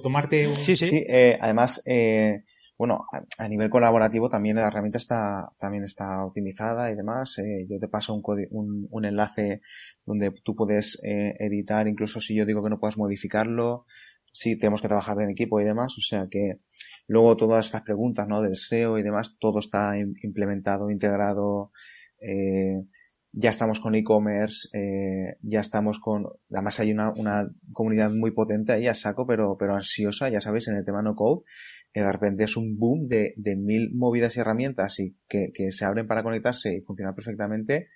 [0.01, 0.55] tomarte un...
[0.55, 1.03] Sí, sí.
[1.07, 2.43] Eh, además, eh,
[2.79, 3.05] bueno,
[3.37, 7.37] a, nivel colaborativo también la herramienta está, también está optimizada y demás.
[7.37, 9.59] Eh, yo te paso un, un, enlace
[10.05, 13.85] donde tú puedes editar, incluso si yo digo que no puedas modificarlo,
[14.31, 15.93] si tenemos que trabajar en equipo y demás.
[15.97, 16.61] O sea que
[17.05, 18.41] luego todas estas preguntas, ¿no?
[18.41, 21.73] Del SEO y demás, todo está implementado, integrado.
[22.21, 22.81] Eh,
[23.31, 28.71] ya estamos con e-commerce, eh, ya estamos con, además hay una, una, comunidad muy potente
[28.71, 31.43] ahí a saco, pero, pero ansiosa, ya sabéis, en el tema no code,
[31.93, 35.85] de repente es un boom de, de mil movidas y herramientas y que, que se
[35.85, 37.89] abren para conectarse y funcionar perfectamente,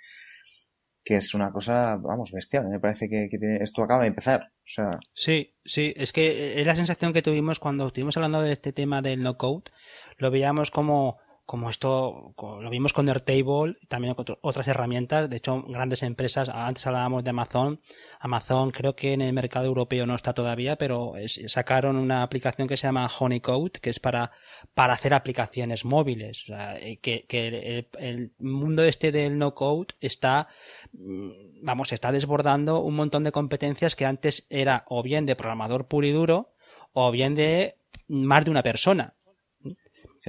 [1.03, 2.67] que es una cosa, vamos, bestial.
[2.69, 4.41] Me parece que, tiene, esto acaba de empezar.
[4.41, 4.99] O sea.
[5.13, 9.01] Sí, sí, es que es la sensación que tuvimos cuando estuvimos hablando de este tema
[9.01, 9.71] del no code.
[10.17, 15.61] Lo veíamos como, como esto lo vimos con Airtable, también con otras herramientas, de hecho
[15.63, 17.81] grandes empresas, antes hablábamos de Amazon,
[18.19, 21.13] Amazon creo que en el mercado europeo no está todavía, pero
[21.47, 24.31] sacaron una aplicación que se llama Honeycode, que es para,
[24.73, 29.93] para hacer aplicaciones móviles, o sea, eh, que, que el, mundo este del no code
[29.99, 30.47] está,
[30.93, 35.87] mm, vamos, está desbordando un montón de competencias que antes era o bien de programador
[35.87, 36.53] puro y duro,
[36.93, 37.75] o bien de
[38.07, 39.15] más de una persona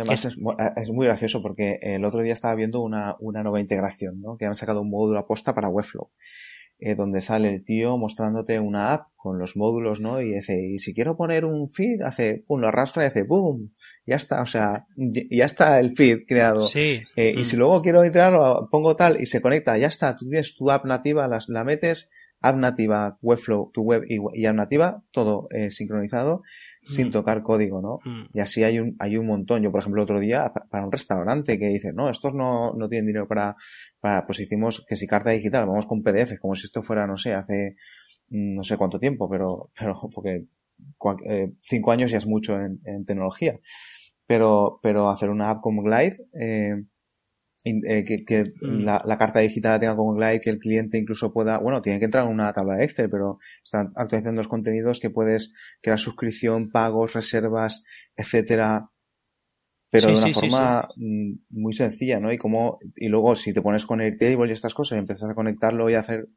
[0.01, 4.37] además es, muy gracioso porque el otro día estaba viendo una, una nueva integración, ¿no?
[4.37, 6.11] Que han sacado un módulo aposta para Webflow.
[6.81, 10.21] Eh, donde sale el tío mostrándote una app con los módulos, ¿no?
[10.21, 13.73] Y dice, y si quiero poner un feed, hace, pum, lo arrastra y hace, boom,
[14.05, 16.67] ya está, o sea, ya está el feed creado.
[16.67, 17.01] Sí.
[17.15, 17.45] Eh, y mm.
[17.45, 18.35] si luego quiero entrar,
[18.73, 22.11] pongo tal y se conecta, ya está, tú tienes tu app nativa, la, la metes,
[22.45, 26.43] app nativa, Webflow, tu web y, app nativa, todo eh, sincronizado
[26.83, 27.11] sin mm.
[27.11, 28.01] tocar código, ¿no?
[28.05, 28.27] Mm.
[28.35, 29.63] Y así hay un, hay un montón.
[29.63, 33.07] Yo, por ejemplo, otro día, para un restaurante que dice, no, estos no, no tienen
[33.07, 33.57] dinero para,
[33.99, 37.17] para, pues hicimos que si carta digital, vamos con PDF, como si esto fuera, no
[37.17, 37.77] sé, hace
[38.29, 40.45] mm, no sé cuánto tiempo, pero, pero porque
[41.25, 43.59] eh, cinco años ya es mucho en, en, tecnología.
[44.27, 46.75] Pero, pero hacer una app como Glide, eh,
[47.67, 48.85] eh, que, mm.
[48.85, 52.05] la, carta digital la tenga como Glide, que el cliente incluso pueda, bueno, tiene que
[52.05, 56.71] entrar en una tabla de Excel, pero están actualizando los contenidos que puedes crear suscripción,
[56.71, 57.85] pagos, reservas,
[58.17, 58.91] etcétera,
[59.91, 62.33] pero de una forma mm, muy sencilla, ¿no?
[62.33, 65.35] Y como, y luego si te pones con Airtable y estas cosas y empiezas a
[65.35, 66.29] conectarlo y a hacer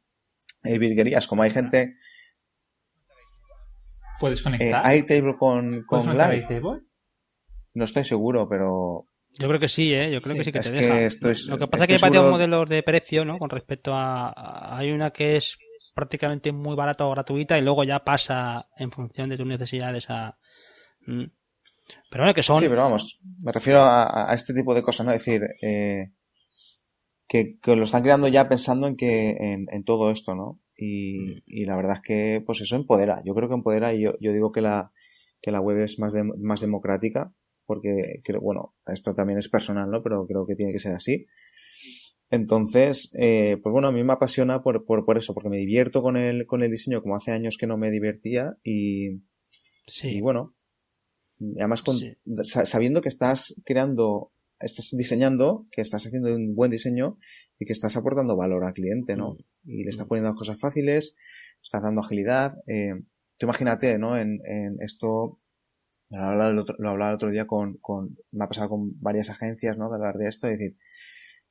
[0.64, 1.94] eh, virguerías, como hay gente...
[4.18, 4.68] ¿Puedes conectar?
[4.68, 6.62] Eh, Airtable con, con Glide.
[7.74, 9.08] No estoy seguro, pero
[9.38, 10.10] yo creo que sí, ¿eh?
[10.10, 11.16] Yo creo que sí que te deja.
[11.48, 13.38] Lo que pasa es que hay varios modelos de precio, ¿no?
[13.38, 14.76] Con respecto a...
[14.76, 15.58] Hay una que es
[15.94, 20.38] prácticamente muy barata o gratuita y luego ya pasa en función de tus necesidades a...
[21.06, 21.26] Mm.
[22.10, 22.60] Pero bueno, que son...
[22.60, 25.12] Sí, pero vamos, me refiero a, este tipo de cosas, ¿no?
[25.12, 26.10] Es decir, eh,
[27.28, 30.60] que, lo están creando ya pensando en que en, todo esto, ¿no?
[30.76, 33.22] Y, y, la verdad es que, pues eso empodera.
[33.24, 34.92] Yo creo que empodera y yo, yo digo que la,
[35.40, 37.32] que la web es más, más democrática
[37.68, 40.02] porque creo, bueno, esto también es personal, ¿no?
[40.02, 41.26] Pero creo que tiene que ser así.
[42.30, 46.00] Entonces, eh, pues bueno, a mí me apasiona por, por, por, eso, porque me divierto
[46.00, 49.20] con el, con el diseño como hace años que no me divertía y,
[49.86, 50.08] sí.
[50.08, 50.54] y bueno,
[51.58, 51.98] además con,
[52.42, 57.18] sabiendo que estás creando, estás diseñando, que estás haciendo un buen diseño
[57.58, 59.34] y que estás aportando valor al cliente, ¿no?
[59.34, 59.70] Mm.
[59.70, 60.08] Y le estás mm.
[60.08, 61.16] poniendo cosas fáciles,
[61.62, 62.54] estás dando agilidad.
[62.66, 62.94] Eh,
[63.36, 64.16] tú imagínate, ¿no?
[64.16, 65.38] En, en esto
[66.10, 69.00] lo hablaba el otro, lo hablaba el otro día con, con, me ha pasado con
[69.00, 69.88] varias agencias, ¿no?
[69.88, 70.76] De hablar de esto, es decir,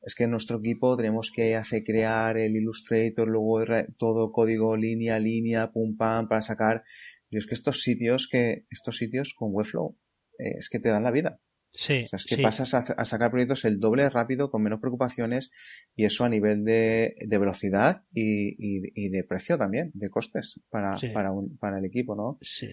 [0.02, 3.66] es que en nuestro equipo tenemos que hacer crear el Illustrator, luego
[3.98, 6.84] todo código línea a línea, pum pam, para sacar.
[7.30, 9.98] Y es que estos sitios que, estos sitios con Webflow,
[10.40, 11.42] eh, es que te dan la vida.
[11.72, 12.04] Sí.
[12.04, 15.52] O sea, es que pasas a, sacar proyectos el doble rápido, con menos preocupaciones,
[15.96, 20.62] y eso a nivel de, de velocidad y, y, y, de precio también, de costes
[20.70, 22.38] para, para, un, para el equipo, ¿no?
[22.42, 22.72] Sí.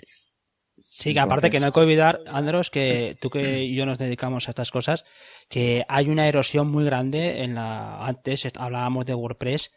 [0.97, 4.47] Sí, que aparte que no hay que olvidar, Andros, que tú que yo nos dedicamos
[4.47, 5.05] a estas cosas,
[5.49, 9.73] que hay una erosión muy grande en la, antes hablábamos de WordPress.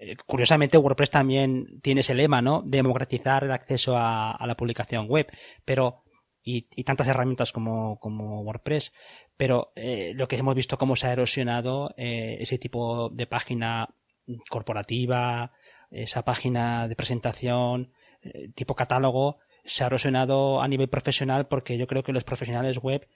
[0.00, 2.62] Eh, curiosamente, WordPress también tiene ese lema, ¿no?
[2.64, 5.30] Democratizar el acceso a, la publicación web.
[5.66, 6.04] Pero,
[6.42, 8.94] y, tantas herramientas como, como WordPress.
[9.36, 13.94] Pero eh, lo que hemos visto cómo se ha erosionado eh, ese tipo de página
[14.48, 15.52] corporativa,
[15.90, 17.92] esa página de presentación,
[18.54, 23.06] tipo catálogo, se ha erosionado a nivel profesional porque yo creo que los profesionales web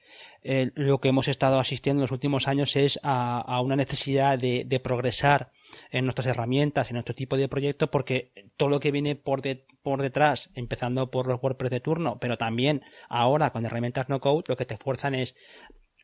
[0.43, 4.81] eh, lo que hemos estado asistiendo en los últimos años es a, una necesidad de,
[4.83, 5.53] progresar
[5.91, 9.43] en nuestras herramientas, en nuestro tipo de proyecto, porque todo lo que viene por,
[9.83, 14.45] por detrás, empezando por los WordPress de turno, pero también ahora con herramientas no code,
[14.49, 15.37] lo que te esfuerzan es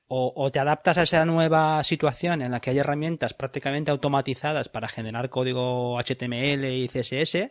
[0.08, 4.88] o, te adaptas a esa nueva situación en la que hay herramientas prácticamente automatizadas para
[4.88, 7.50] generar código HTML y CSS,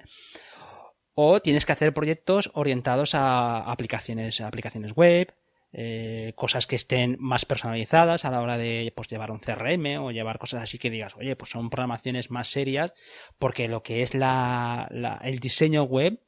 [1.15, 5.34] o tienes que hacer proyectos orientados a aplicaciones, aplicaciones web,
[5.78, 10.12] eh, cosas que estén más personalizadas a la hora de pues, llevar un CRM o
[10.12, 12.93] llevar cosas así que digas, oye, pues son programaciones más serias,
[13.39, 14.89] porque lo que es la,
[15.23, 16.21] el diseño web,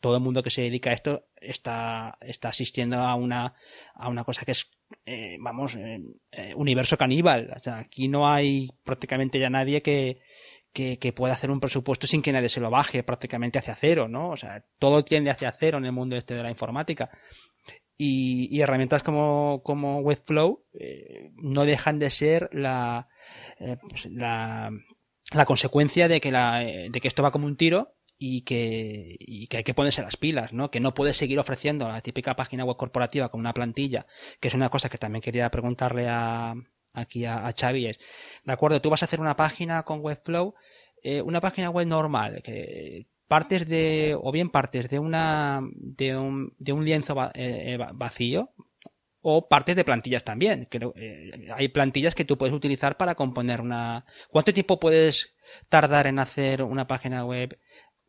[0.00, 3.54] todo el mundo que se dedica a esto está, está asistiendo a una,
[3.94, 4.70] a una cosa que es,
[5.06, 6.02] eh, vamos, eh,
[6.54, 7.52] universo caníbal.
[7.56, 10.20] O sea, aquí no hay prácticamente ya nadie que,
[10.72, 14.08] que, que, pueda hacer un presupuesto sin que nadie se lo baje prácticamente hacia cero,
[14.08, 14.30] ¿no?
[14.30, 17.10] O sea, todo tiende hacia cero en el mundo este de la informática.
[17.96, 23.08] Y, y herramientas como, como Webflow eh, no dejan de ser la,
[23.58, 24.70] eh, pues la,
[25.32, 29.48] la, consecuencia de que, la, de que esto va como un tiro y que, y
[29.48, 30.70] que hay que ponerse las pilas, ¿no?
[30.70, 34.06] Que no puedes seguir ofreciendo la típica página web corporativa con una plantilla,
[34.40, 36.54] que es una cosa que también quería preguntarle a,
[36.92, 37.98] aquí a, a Xavi es,
[38.44, 40.54] de acuerdo, tú vas a hacer una página con Webflow,
[41.02, 46.54] eh, una página web normal, que partes de, o bien partes de una, de un,
[46.58, 48.52] de un lienzo eh, vacío,
[49.22, 50.66] o partes de plantillas también.
[50.70, 54.06] Creo, eh, hay plantillas que tú puedes utilizar para componer una.
[54.30, 55.34] ¿Cuánto tiempo puedes
[55.68, 57.58] tardar en hacer una página web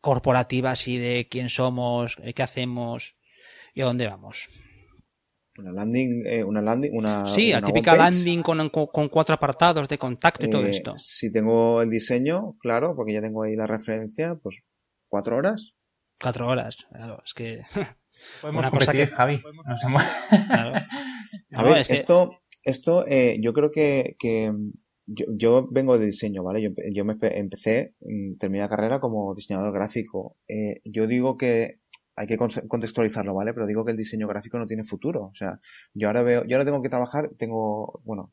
[0.00, 3.14] corporativa así de quién somos, qué hacemos
[3.74, 4.48] y a dónde vamos?
[5.58, 7.26] Una landing, eh, una landing, una.
[7.26, 10.94] Sí, la típica landing con, con, cuatro apartados de contacto y todo eh, esto.
[10.96, 14.62] Si tengo el diseño, claro, porque ya tengo ahí la referencia, pues
[15.08, 15.74] cuatro horas.
[16.22, 17.62] Cuatro horas, claro, es que.
[18.40, 19.42] Podemos una cosa que Javi.
[20.48, 20.72] Claro.
[21.52, 24.52] A ver, esto, esto eh, yo creo que, que
[25.06, 26.62] yo, yo, vengo de diseño, ¿vale?
[26.62, 27.94] Yo, yo me empecé,
[28.38, 30.36] terminé la carrera como diseñador gráfico.
[30.48, 31.80] Eh, yo digo que
[32.14, 33.54] hay que contextualizarlo, ¿vale?
[33.54, 35.22] Pero digo que el diseño gráfico no tiene futuro.
[35.22, 35.60] O sea,
[35.94, 38.32] yo ahora veo, yo ahora tengo que trabajar, tengo, bueno,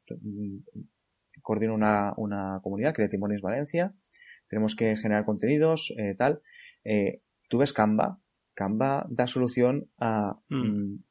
[1.42, 3.94] coordino una, una comunidad, Creative Mornings Valencia,
[4.50, 6.42] tenemos que generar contenidos, eh, tal.
[6.84, 8.20] Eh, tú ves Canva,
[8.54, 10.56] Canva da solución a, mm.
[10.56, 11.04] Mm,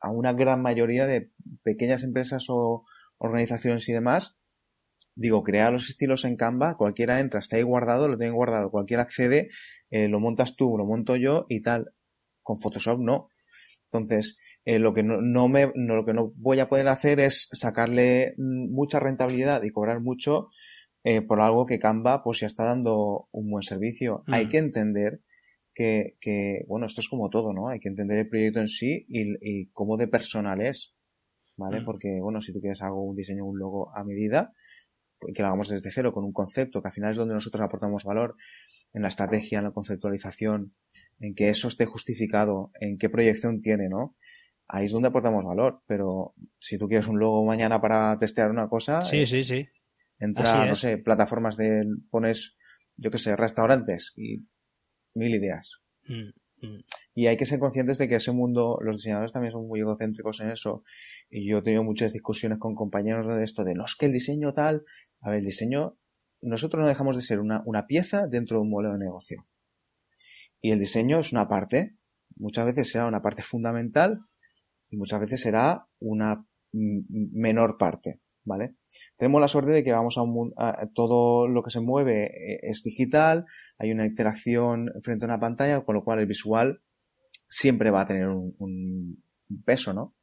[0.00, 1.32] a una gran mayoría de
[1.62, 2.84] pequeñas empresas o
[3.16, 4.38] organizaciones y demás
[5.18, 9.02] digo, crea los estilos en Canva, cualquiera entra, está ahí guardado, lo tiene guardado, cualquiera
[9.02, 9.50] accede,
[9.90, 11.92] eh, lo montas tú, lo monto yo y tal.
[12.42, 13.28] Con Photoshop no.
[13.90, 18.34] Entonces, eh, lo que no, me, lo que no voy a poder hacer es sacarle
[18.36, 20.48] mm, mucha rentabilidad y cobrar mucho
[21.04, 24.22] eh, por algo que Canva pues ya está dando un buen servicio.
[24.28, 24.48] Hay mm.
[24.48, 25.20] que entender
[25.74, 27.68] que, que, bueno, esto es como todo, ¿no?
[27.68, 30.94] Hay que entender el proyecto en sí y, y cómo de personal es,
[31.56, 31.80] ¿vale?
[31.80, 31.84] Mm.
[31.84, 34.52] Porque, bueno, si tú quieres hago un diseño, un logo a medida,
[35.34, 38.04] que lo hagamos desde cero con un concepto, que al final es donde nosotros aportamos
[38.04, 38.36] valor
[38.92, 40.74] en la estrategia, en la conceptualización,
[41.20, 44.16] en que eso esté justificado, en qué proyección tiene, ¿no?
[44.68, 48.68] Ahí es donde aportamos valor, pero si tú quieres un logo mañana para testear una
[48.68, 49.66] cosa, sí, sí, sí.
[50.18, 52.56] Entra, no sé, plataformas de, pones,
[52.96, 54.46] yo qué sé, restaurantes y
[55.14, 55.80] mil ideas.
[56.06, 56.80] Mm, mm.
[57.14, 60.40] Y hay que ser conscientes de que ese mundo, los diseñadores también son muy egocéntricos
[60.40, 60.82] en eso.
[61.30, 64.12] Y yo he tenido muchas discusiones con compañeros de esto, de no es que el
[64.12, 64.84] diseño tal,
[65.20, 65.98] a ver, el diseño,
[66.40, 69.46] nosotros no dejamos de ser una, pieza dentro de un modelo de negocio.
[70.60, 71.96] Y el diseño es una parte,
[72.36, 74.20] muchas veces será una parte fundamental
[74.90, 78.20] y muchas veces será una menor parte.
[78.44, 78.74] ¿vale?
[79.16, 80.54] Tenemos la suerte de que vamos a un
[80.94, 83.44] todo lo que se mueve eh, es digital,
[83.78, 86.82] hay una interacción frente a una pantalla, con lo cual el visual
[87.48, 89.22] siempre va a tener un,
[89.64, 90.14] peso, ¿no?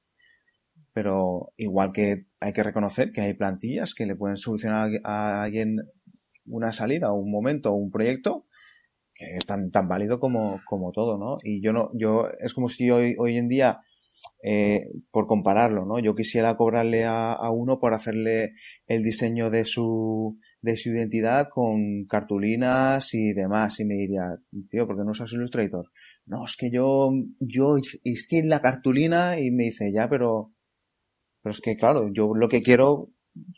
[0.95, 5.81] Pero igual que hay que reconocer que hay plantillas que le pueden solucionar a alguien
[6.45, 8.45] una salida un momento un proyecto
[9.13, 11.38] que es tan, tan válido como, como todo, ¿no?
[11.43, 13.81] Y yo no, yo, es como si hoy, hoy en día
[14.47, 15.99] eh, por compararlo, ¿no?
[15.99, 18.53] Yo quisiera cobrarle a, uno por hacerle
[18.86, 23.79] el diseño de su, de su identidad con cartulinas y demás.
[23.79, 24.38] Y me diría,
[24.69, 25.89] tío, ¿por qué no usas Illustrator?
[26.25, 30.51] No, es que yo, yo, es que la cartulina y me dice, ya, pero,
[31.45, 33.12] pero es que claro, yo lo que quiero,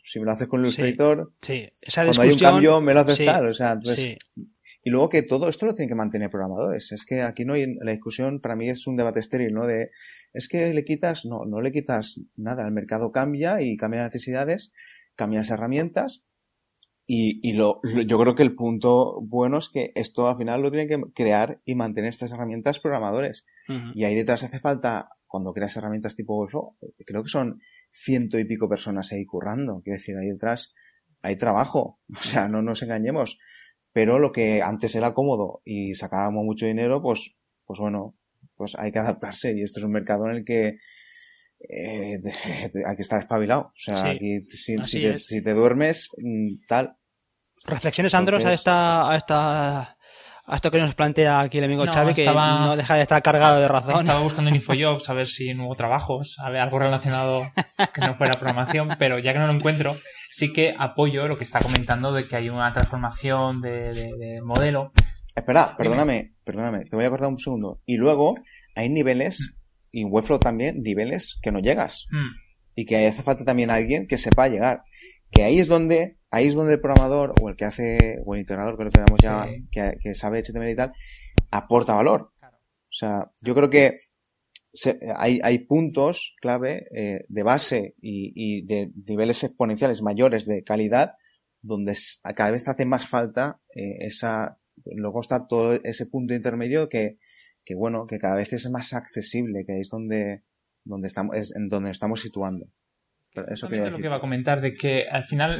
[0.04, 3.24] si me lo haces con Illustrator, sí, Esa cuando hay un cambio me lo haces
[3.24, 4.18] tal, o sea, entonces,
[4.84, 6.92] y luego que todo esto lo tienen que mantener programadores.
[6.92, 9.66] Es que aquí no hay, la discusión para mí es un debate estéril, ¿no?
[9.66, 9.90] De,
[10.34, 12.66] es que le quitas, no, no le quitas nada.
[12.66, 14.74] El mercado cambia y cambia las necesidades,
[15.16, 16.26] cambian las herramientas.
[17.06, 20.70] Y, y lo, yo creo que el punto bueno es que esto al final lo
[20.70, 23.46] tienen que crear y mantener estas herramientas programadores.
[23.94, 27.60] Y ahí detrás hace falta, cuando creas herramientas tipo Webflow, creo que son
[28.04, 29.80] ciento y pico personas ahí currando.
[29.82, 30.74] Quiero decir, ahí detrás
[31.22, 32.00] hay trabajo.
[32.14, 33.38] O sea, no nos engañemos
[33.98, 38.16] pero lo que antes era cómodo y sacábamos mucho dinero, pues, pues bueno,
[38.54, 40.78] pues hay que adaptarse y este es un mercado en el que
[41.68, 42.20] eh,
[42.86, 43.62] hay que estar espabilado.
[43.62, 46.96] O sea, aquí si, te, duermes, mm, tal.
[47.66, 49.97] Reflexiones, Andros, a esta, a esta
[50.48, 53.60] a esto que nos plantea aquí el amigo Xavi, que no deja de estar cargado
[53.60, 54.00] de razón.
[54.00, 57.42] Estaba buscando en InfoJobs a ver si nuevo trabajo, a ver, algo relacionado
[57.94, 59.96] que no fuera programación, pero ya que no lo encuentro,
[60.30, 64.92] sí que apoyo lo que está comentando de que hay una transformación de, modelo.
[65.34, 67.82] Espera, perdóname, perdóname, te voy a cortar un segundo.
[67.84, 68.34] Y luego
[68.74, 69.54] hay niveles,
[69.92, 72.06] y en Webflow también, niveles que no llegas.
[72.10, 72.30] Hmm.
[72.74, 74.82] Y que hace falta también alguien que sepa llegar.
[75.30, 78.40] Que ahí es donde ahí es donde el programador o el que hace, o el
[78.40, 80.92] integrador, que lo queramos llamar, que, sabe HTML y tal,
[81.50, 82.32] aporta valor.
[82.42, 83.98] O sea, yo creo que
[85.16, 91.14] hay, hay, puntos clave eh, de base y, de niveles exponenciales mayores de calidad
[91.60, 91.96] donde
[92.36, 97.18] cada vez hace más falta eh, esa, luego está todo ese punto intermedio que,
[97.64, 100.44] que bueno, que cada vez es más accesible, que es donde,
[100.84, 102.66] donde estamos, es en donde estamos situando.
[103.48, 105.52] Eso es lo que va a comentar de que al final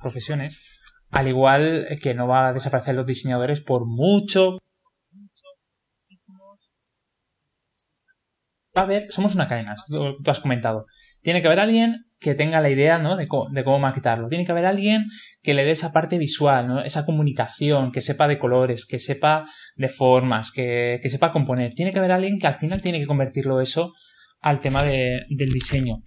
[0.00, 0.60] profesiones,
[1.10, 4.58] al igual que no va a desaparecer los diseñadores por mucho.
[8.74, 10.86] A ver, somos una cadena, tú has comentado.
[11.20, 13.16] Tiene que haber alguien que tenga la idea ¿no?
[13.16, 14.28] de, de cómo maquetarlo.
[14.28, 15.06] Tiene que haber alguien
[15.42, 16.80] que le dé esa parte visual, ¿no?
[16.82, 21.74] esa comunicación, que sepa de colores, que sepa de formas, que, que sepa componer.
[21.74, 23.92] Tiene que haber alguien que al final tiene que convertirlo eso
[24.40, 26.02] al tema de, del diseño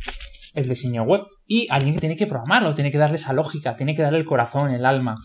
[0.53, 1.21] el diseño web.
[1.45, 4.71] Y alguien tiene que programarlo, tiene que darle esa lógica, tiene que darle el corazón,
[4.71, 5.17] el alma.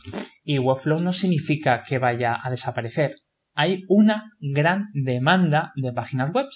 [0.43, 3.17] Y Webflow no significa que vaya a desaparecer.
[3.55, 6.47] Hay una gran demanda de páginas web.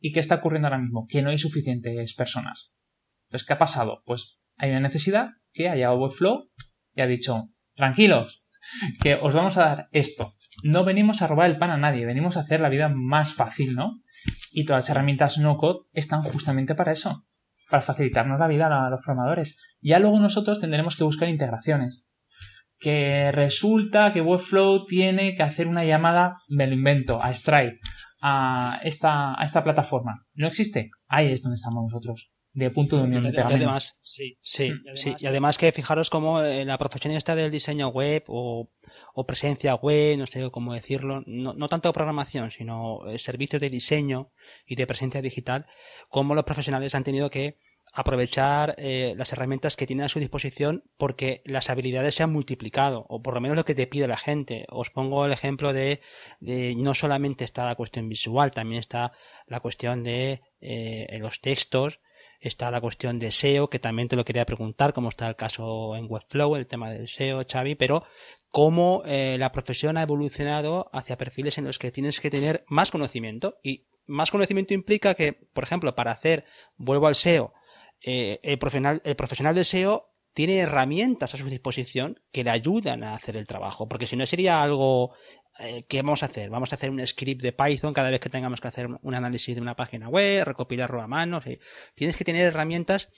[0.00, 1.06] ¿Y qué está ocurriendo ahora mismo?
[1.08, 2.72] Que no hay suficientes personas.
[3.26, 4.02] Entonces, ¿qué ha pasado?
[4.04, 6.50] Pues hay una necesidad que haya Webflow
[6.94, 8.44] y ha dicho, tranquilos,
[9.02, 10.30] que os vamos a dar esto.
[10.62, 13.74] No venimos a robar el pan a nadie, venimos a hacer la vida más fácil,
[13.74, 14.00] ¿no?
[14.52, 17.24] Y todas las herramientas no code están justamente para eso
[17.68, 19.56] para facilitarnos la vida a los programadores.
[19.80, 22.08] Ya luego nosotros tendremos que buscar integraciones.
[22.80, 27.80] Que resulta que Webflow tiene que hacer una llamada, me lo invento, a Stripe,
[28.22, 30.26] a esta, a esta plataforma.
[30.34, 30.90] ¿No existe?
[31.08, 32.30] Ahí es donde estamos nosotros.
[32.52, 35.14] de punto de unión de además, sí, sí, sí.
[35.18, 38.70] Y además que fijaros cómo eh, la profesión esta del diseño web o,
[39.26, 44.30] presencia web, no sé cómo decirlo, no, no tanto programación, sino eh, servicios de diseño
[44.66, 45.66] y de presencia digital,
[46.08, 47.58] cómo los profesionales han tenido que
[47.92, 53.06] aprovechar eh, las herramientas que tienen a su disposición porque las habilidades se han multiplicado
[53.08, 54.66] o por lo menos lo que te pide la gente.
[54.68, 56.00] Os pongo el ejemplo de,
[56.40, 59.12] de no solamente está la cuestión visual, también está
[59.46, 62.00] la cuestión de eh, los textos,
[62.40, 65.96] está la cuestión de SEO, que también te lo quería preguntar, como está el caso
[65.96, 68.04] en Webflow, el tema del SEO, Xavi, pero
[68.50, 72.90] cómo eh, la profesión ha evolucionado hacia perfiles en los que tienes que tener más
[72.90, 76.44] conocimiento y más conocimiento implica que, por ejemplo, para hacer,
[76.76, 77.52] vuelvo al SEO,
[78.02, 83.02] eh, el, profesional, el profesional del SEO tiene herramientas a su disposición que le ayudan
[83.02, 85.14] a hacer el trabajo, porque si no sería algo
[85.58, 86.50] eh, ¿qué vamos a hacer?
[86.50, 89.56] Vamos a hacer un script de Python cada vez que tengamos que hacer un análisis
[89.56, 91.42] de una página web, recopilarlo a mano.
[91.94, 93.08] Tienes que tener herramientas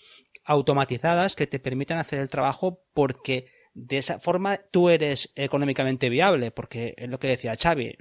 [0.45, 6.51] automatizadas que te permitan hacer el trabajo porque de esa forma tú eres económicamente viable,
[6.51, 7.97] porque es lo que decía Xavi,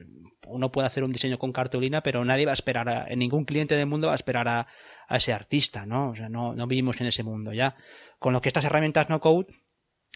[0.47, 3.75] uno puede hacer un diseño con cartulina, pero nadie va a esperar, a, ningún cliente
[3.75, 4.67] del mundo va a esperar a,
[5.07, 6.09] a ese artista, ¿no?
[6.09, 7.75] O sea, no, no vivimos en ese mundo ya.
[8.17, 9.47] Con lo que estas herramientas no code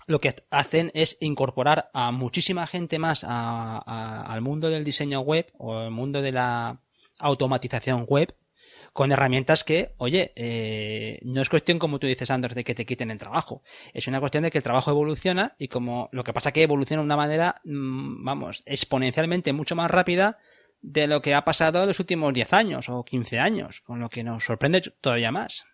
[0.06, 5.78] lo que hacen es incorporar a muchísima gente más al mundo del diseño web o
[5.78, 6.82] al mundo de la
[7.20, 8.36] automatización web
[8.94, 12.86] con herramientas que, oye, eh, no es cuestión, como tú dices, Anders, de que te
[12.86, 13.64] quiten el trabajo.
[13.94, 17.02] Es una cuestión de que el trabajo evoluciona y como lo que pasa que evoluciona
[17.02, 20.38] de una manera, mm, vamos, exponencialmente mucho más rápida
[20.82, 24.10] de lo que ha pasado en los últimos 10 años o 15 años, con lo
[24.10, 25.66] que nos sorprende todavía más.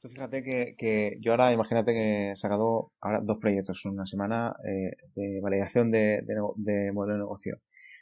[0.00, 4.06] Tú fíjate que, que, yo ahora, imagínate que he sacado ahora dos proyectos en una
[4.06, 7.60] semana eh, de validación de, de, modelo de negocio.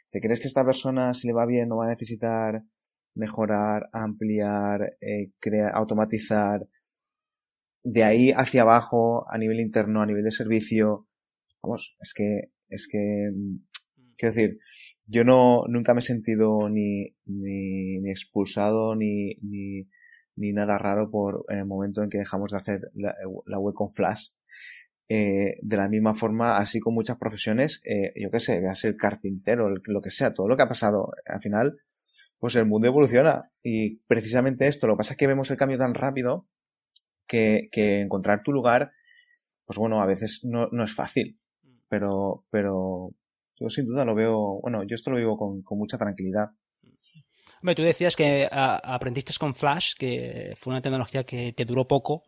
[0.09, 2.61] ¿Te crees que esta persona, si le va bien, no va a necesitar
[3.17, 6.67] mejorar, ampliar, eh, crear, automatizar
[7.83, 11.07] de ahí hacia abajo, a nivel interno, a nivel de servicio?
[11.61, 13.31] Vamos, es que, es que,
[14.17, 14.59] quiero decir,
[15.05, 19.87] yo no, nunca me he sentido ni, ni, ni expulsado, ni, ni,
[20.35, 23.93] ni nada raro por en el momento en que dejamos de hacer la, web con
[23.93, 24.29] Flash.
[25.09, 28.97] Eh, de la misma forma, así con muchas profesiones, eh, yo qué sé, veas el
[28.97, 31.79] carpintero, lo que sea, todo lo que ha pasado, al final,
[32.39, 33.51] pues el mundo evoluciona.
[33.63, 36.47] Y precisamente esto, lo que pasa es que vemos el cambio tan rápido
[37.27, 38.91] que, encontrar tu lugar,
[39.65, 41.39] pues bueno, a veces no, es fácil.
[41.89, 43.11] Pero, pero
[43.59, 46.49] yo sin duda lo veo, bueno, yo esto lo vivo con, mucha tranquilidad
[47.75, 52.23] tú decías que aprendiste con Flash, que fue una tecnología que te duró poco.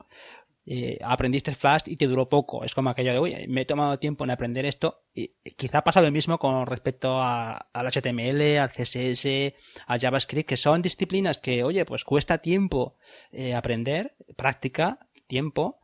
[0.72, 2.63] Eh, aprendiste Flash y te duró poco.
[2.63, 5.01] Es como aquello de, uy, me he tomado tiempo en aprender esto.
[5.15, 9.55] Y quizá pasa lo mismo con respecto al HTML, al CSS,
[9.88, 12.97] al JavaScript, que son disciplinas que, oye, pues cuesta tiempo
[13.32, 15.80] eh, aprender, práctica, tiempo.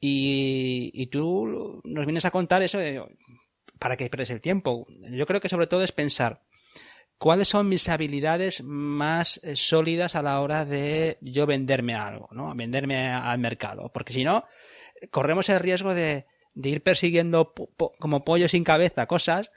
[0.00, 2.78] Y, y tú nos vienes a contar eso
[3.78, 4.86] para que pierdes el tiempo.
[5.10, 6.44] Yo creo que sobre todo es pensar,
[7.20, 12.54] cuáles son mis habilidades más eh, sólidas a la hora de yo venderme algo, ¿no?
[12.54, 13.90] Venderme al mercado.
[13.92, 14.46] Porque si no,
[15.10, 17.52] corremos el riesgo de, ir persiguiendo
[17.98, 19.52] como pollo sin cabeza cosas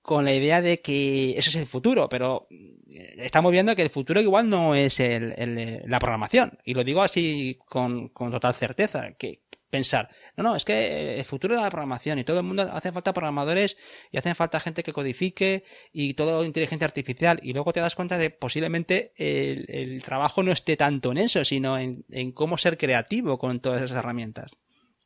[0.00, 2.46] con la idea de que eso es el futuro, pero
[2.88, 6.56] eh, estamos viendo que el futuro igual no es la programación.
[6.64, 11.24] Y lo digo así con, con total certeza, que, pensar, no, no, es que el
[11.24, 13.76] futuro de la programación y todo el mundo hace falta programadores
[14.10, 18.18] y hacen falta gente que codifique y todo inteligencia artificial y luego te das cuenta
[18.18, 23.60] de posiblemente el, trabajo no esté tanto en eso, sino en, cómo ser creativo con
[23.60, 24.56] todas esas herramientas.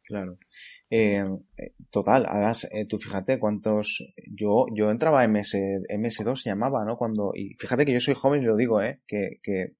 [0.04, 0.38] Claro.
[0.90, 1.24] Eh,
[1.90, 4.12] total, además, eh, tú fíjate cuántos.
[4.26, 6.96] Yo, yo entraba en MS, MS2 se llamaba, ¿no?
[6.96, 7.30] Cuando.
[7.32, 9.00] Y fíjate que yo soy joven y lo digo, ¿eh?
[9.06, 9.76] Que, que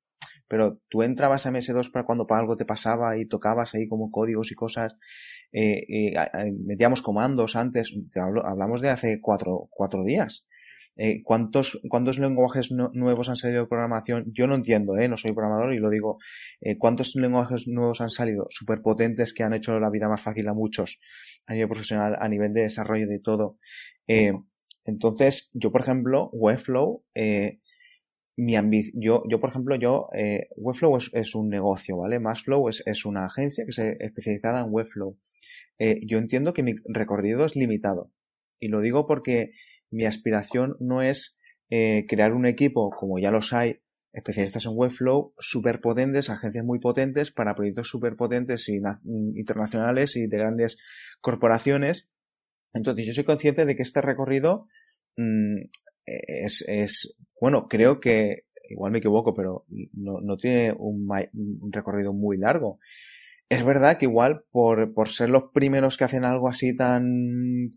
[0.51, 4.51] pero tú entrabas a MS2 para cuando algo te pasaba y tocabas ahí como códigos
[4.51, 4.97] y cosas,
[5.53, 6.13] eh,
[6.67, 10.49] metíamos comandos antes, hablamos de hace cuatro, cuatro días.
[10.97, 14.25] Eh, ¿cuántos, ¿Cuántos lenguajes nuevos han salido de programación?
[14.33, 15.09] Yo no entiendo, ¿eh?
[15.09, 16.19] no soy programador y lo digo.
[16.61, 18.47] Eh, ¿Cuántos lenguajes nuevos han salido?
[18.51, 20.99] Súper potentes que han hecho la vida más fácil a muchos,
[21.47, 23.57] a nivel profesional, a nivel de desarrollo de todo.
[24.09, 24.33] Eh,
[24.85, 27.59] entonces, yo, por ejemplo, Webflow, eh,
[28.41, 28.55] mi
[28.95, 32.21] yo, yo, por ejemplo, yo, eh, Webflow es, un negocio, ¿vale?
[32.21, 35.19] Massflow es, es una agencia que se especializada en Webflow.
[35.79, 38.13] Eh, yo entiendo que mi recorrido es limitado.
[38.59, 39.53] Y lo digo porque
[39.91, 41.39] mi aspiración no es
[41.71, 43.81] eh, crear un equipo, como ya los hay,
[44.13, 50.37] especialistas en Webflow, súper potentes, agencias muy potentes para proyectos súper potentes internacionales y de
[50.37, 50.79] grandes
[51.21, 52.11] corporaciones.
[52.73, 54.67] Entonces, yo soy consciente de que este recorrido
[55.17, 55.57] mm,
[56.05, 61.09] es, bueno, creo que igual me equivoco, pero no, no tiene un,
[61.73, 62.79] recorrido muy largo.
[63.49, 67.71] Es verdad que igual por, por ser los primeros que hacen algo así tan,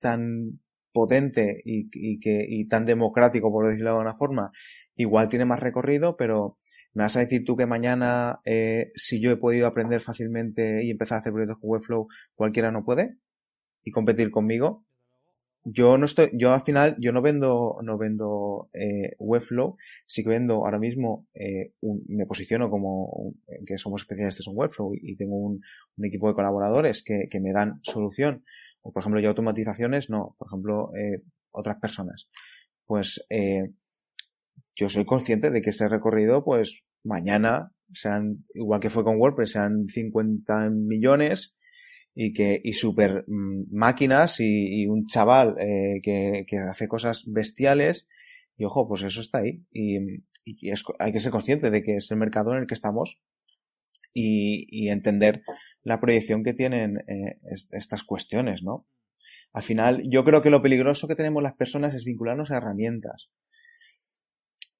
[0.00, 0.60] tan
[0.92, 4.52] potente y, y, que, y tan democrático, por decirlo de alguna forma,
[4.96, 6.58] igual tiene más recorrido, pero
[6.94, 10.90] me vas a decir tú que mañana, eh, si yo he podido aprender fácilmente y
[10.90, 13.18] empezar a hacer proyectos con Webflow, cualquiera no puede
[13.84, 14.86] y competir conmigo.
[15.70, 20.30] Yo no estoy, yo al final, yo no vendo, no vendo eh, Webflow, sí que
[20.30, 21.72] vendo ahora mismo, eh,
[22.06, 23.34] me posiciono como
[23.66, 25.60] que somos especialistas en Webflow y, tengo un,
[26.02, 28.44] equipo de colaboradores que, que, me dan solución.
[28.82, 32.28] O por ejemplo, yo automatizaciones, no, por ejemplo, eh, otras personas.
[32.86, 33.72] Pues eh,
[34.74, 39.52] yo soy consciente de que ese recorrido, pues mañana sean, igual que fue con WordPress,
[39.52, 41.57] sean 50 millones
[42.20, 48.08] y que y super mm, máquinas y, un chaval eh, que, que, hace cosas bestiales
[48.56, 49.98] y ojo pues eso está ahí y,
[50.68, 53.20] es, hay que ser consciente de que es el mercado en el que estamos
[54.12, 55.42] y, y entender
[55.84, 57.38] la proyección que tienen eh,
[57.70, 58.88] estas cuestiones no
[59.52, 63.30] al final yo creo que lo peligroso que tenemos las personas es vincularnos a herramientas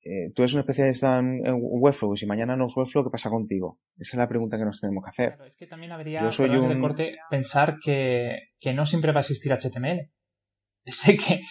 [0.03, 3.11] eh, tú eres un especialista en, en, Webflow y si mañana no es Webflow, ¿qué
[3.11, 3.79] pasa contigo?
[3.97, 5.35] Esa es la pregunta que nos tenemos que hacer.
[5.35, 6.81] Claro, es que también habría Yo soy un...
[6.81, 10.11] corte, pensar que, que, no siempre va a existir HTML.
[10.87, 11.43] Sé que,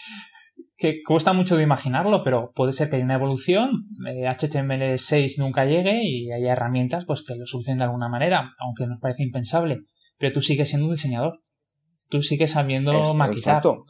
[0.78, 5.66] que cuesta mucho de imaginarlo, pero puede ser que haya una evolución, eh, HTML6 nunca
[5.66, 9.82] llegue y haya herramientas pues, que lo solucionen de alguna manera, aunque nos parece impensable.
[10.18, 11.42] Pero tú sigues siendo un diseñador.
[12.10, 13.58] Tú sigues sabiendo es, maquillar.
[13.58, 13.86] Exacto.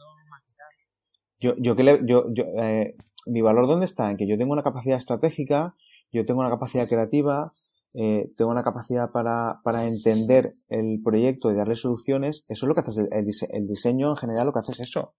[1.38, 2.96] Yo, yo que le, yo, yo, eh,
[3.28, 4.10] mi valor dónde está?
[4.10, 5.74] En que yo tengo una capacidad estratégica,
[6.12, 7.52] yo tengo una capacidad creativa,
[7.94, 12.44] eh, tengo una capacidad para, para entender el proyecto y darle soluciones.
[12.48, 15.14] Eso es lo que hace el, el, diseño en general, lo que hace es eso.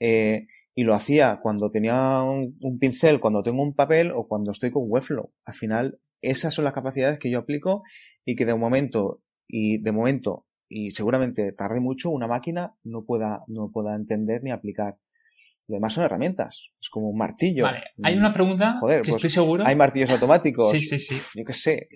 [0.00, 4.52] Eh, y lo hacía cuando tenía un, un, pincel, cuando tengo un papel o cuando
[4.52, 5.32] estoy con Webflow.
[5.44, 7.82] Al final, esas son las capacidades que yo aplico
[8.24, 13.42] y que de momento, y de momento, y seguramente tarde mucho, una máquina no pueda,
[13.46, 14.98] no pueda entender ni aplicar.
[15.68, 16.70] Lo demás son herramientas.
[16.80, 17.64] Es como un martillo.
[17.64, 19.66] Vale, hay una pregunta Joder, que pues estoy seguro.
[19.66, 20.72] Hay martillos automáticos.
[20.72, 21.20] sí, sí, sí.
[21.34, 21.88] Yo qué sé.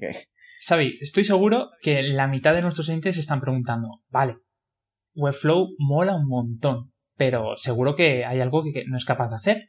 [0.67, 4.37] Xavi, estoy seguro que la mitad de nuestros oyentes están preguntando, vale,
[5.15, 9.69] Webflow mola un montón, pero seguro que hay algo que no es capaz de hacer.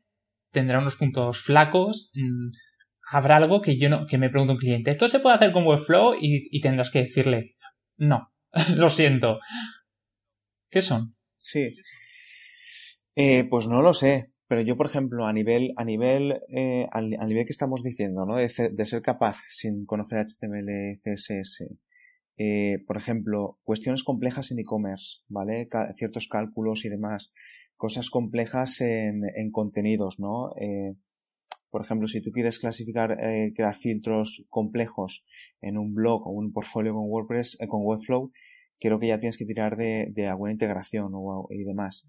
[0.51, 2.11] Tendrá unos puntos flacos.
[2.13, 2.51] Mm,
[3.11, 5.65] habrá algo que yo no, que me pregunta un cliente, ¿esto se puede hacer con
[5.65, 6.15] Webflow?
[6.19, 7.43] Y, y tendrás que decirle,
[7.97, 8.29] no,
[8.75, 9.39] lo siento.
[10.69, 11.15] ¿Qué son?
[11.37, 11.75] Sí.
[13.15, 17.09] Eh, pues no lo sé, pero yo, por ejemplo, a nivel, a nivel, eh, al,
[17.09, 18.37] nivel que estamos diciendo, ¿no?
[18.37, 21.67] De, de, ser capaz, sin conocer HTML, CSS,
[22.37, 25.67] eh, por ejemplo, cuestiones complejas en e-commerce, ¿vale?
[25.95, 27.31] ciertos cálculos y demás,
[27.75, 30.51] cosas complejas en, en contenidos, ¿no?
[30.59, 30.95] Eh,
[31.69, 35.25] por ejemplo, si tú quieres clasificar, eh, crear filtros complejos
[35.59, 38.31] en un blog o un portfolio con WordPress, eh, con Webflow,
[38.79, 42.07] creo que ya tienes que tirar de, de alguna integración o, y demás.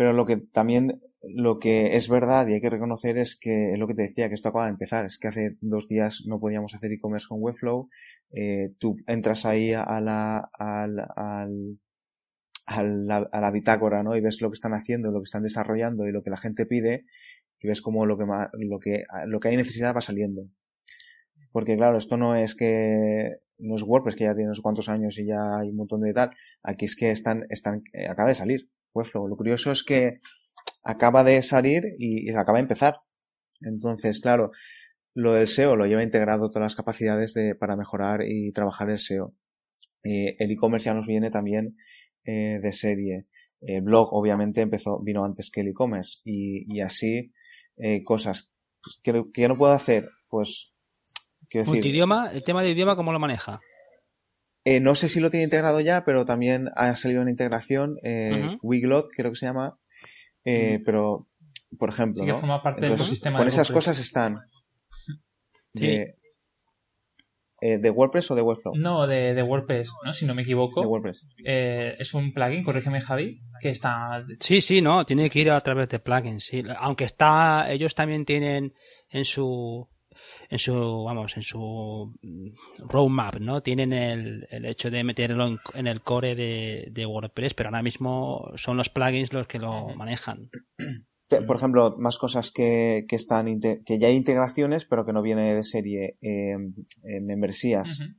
[0.00, 3.78] Pero lo que también, lo que es verdad y hay que reconocer es que es
[3.78, 5.04] lo que te decía, que esto acaba de empezar.
[5.04, 7.90] Es que hace dos días no podíamos hacer e-commerce con Webflow.
[8.32, 11.78] Eh, tú entras ahí a la, al, al,
[12.64, 14.16] a la, a la bitácora, ¿no?
[14.16, 16.64] Y ves lo que están haciendo, lo que están desarrollando y lo que la gente
[16.64, 17.04] pide
[17.60, 18.24] y ves cómo lo que,
[18.54, 20.48] lo que, lo que hay necesidad va saliendo.
[21.52, 25.18] Porque claro, esto no es que, no es WordPress que ya tiene unos cuantos años
[25.18, 26.30] y ya hay un montón de tal.
[26.62, 28.70] Aquí es que están, están, eh, acaba de salir.
[28.94, 29.28] Webflow.
[29.28, 30.18] Lo curioso es que
[30.84, 33.00] acaba de salir y, y acaba de empezar.
[33.60, 34.50] Entonces, claro,
[35.14, 38.98] lo del SEO lo lleva integrado todas las capacidades de, para mejorar y trabajar el
[38.98, 39.34] SEO.
[40.04, 41.76] Eh, el e-commerce ya nos viene también
[42.24, 43.26] eh, de serie.
[43.60, 46.20] El blog, obviamente, empezó, vino antes que el e-commerce.
[46.24, 47.32] Y, así,
[47.76, 48.50] eh, cosas
[49.02, 50.72] que, que, no puedo hacer, pues.
[51.52, 52.30] Decir, ¿Multidioma?
[52.32, 53.60] ¿El tema de idioma cómo lo maneja?
[54.64, 58.32] Eh, no sé si lo tiene integrado ya, pero también ha salido una integración, eh,
[58.32, 58.58] uh -huh.
[58.62, 59.78] Wiglot, creo que se llama,
[60.44, 60.82] eh, uh -huh.
[60.84, 61.28] pero,
[61.78, 62.62] por ejemplo, sí, ¿no?
[62.76, 64.40] Entonces, con esas cosas están.
[65.74, 65.86] Sí.
[65.86, 66.20] De,
[67.60, 68.74] eh, ¿De WordPress o de Webflow?
[68.74, 70.12] No, de, de, WordPress, ¿no?
[70.14, 70.80] Si no me equivoco.
[70.80, 71.28] De WordPress.
[71.44, 74.24] Eh, es un plugin, corrígeme Javi, que está...
[74.40, 76.64] Sí, sí, no, tiene que ir a través de plugins, sí.
[76.78, 78.72] Aunque está, ellos también tienen
[79.10, 79.88] en su
[80.48, 82.12] en su, vamos, en su
[82.78, 83.62] roadmap, ¿no?
[83.62, 87.82] Tienen el, el hecho de meterlo en, en el core de, de, WordPress, pero ahora
[87.82, 90.50] mismo son los plugins los que lo manejan.
[91.46, 95.54] Por ejemplo, más cosas que, que están, que ya hay integraciones, pero que no viene
[95.54, 96.56] de serie, eh,
[97.04, 98.00] eh, membresías.
[98.00, 98.16] Uh -huh.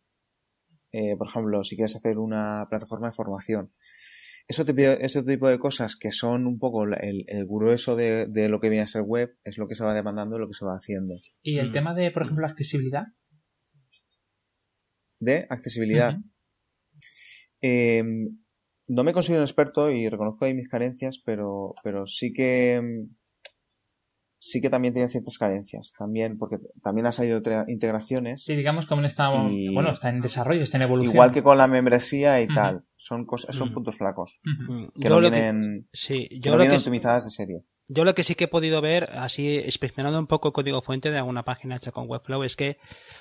[0.93, 3.73] eh, por ejemplo, si quieres hacer una plataforma de formación.
[4.51, 8.83] Eso ese tipo de cosas que son un poco el, grueso de, lo que viene
[8.83, 11.15] a ser web es lo que se va demandando, lo que se va haciendo.
[11.41, 11.73] ¿Y el mm.
[11.73, 13.07] tema de, por ejemplo, accesibilidad?
[15.19, 16.17] De accesibilidad.
[17.61, 18.39] Em,
[18.87, 23.09] no me considero un experto y reconozco ahí mis carencias, pero, pero sí que em,
[24.41, 25.93] sí que también tiene ciertas carencias.
[25.97, 28.43] También, porque también ha salido integraciones.
[28.43, 31.13] Sí, digamos como está, bueno, está en desarrollo, está en evolución.
[31.13, 32.83] Igual que con la membresía y tal.
[32.97, 34.41] Son cosas, son puntos flacos.
[34.99, 37.63] Que no vienen, sí, yo que optimizadas de serie.
[37.93, 41.11] Yo lo que sí que he podido ver, así inspeccionando un poco el código fuente
[41.11, 42.77] de alguna página hecha con Webflow, es que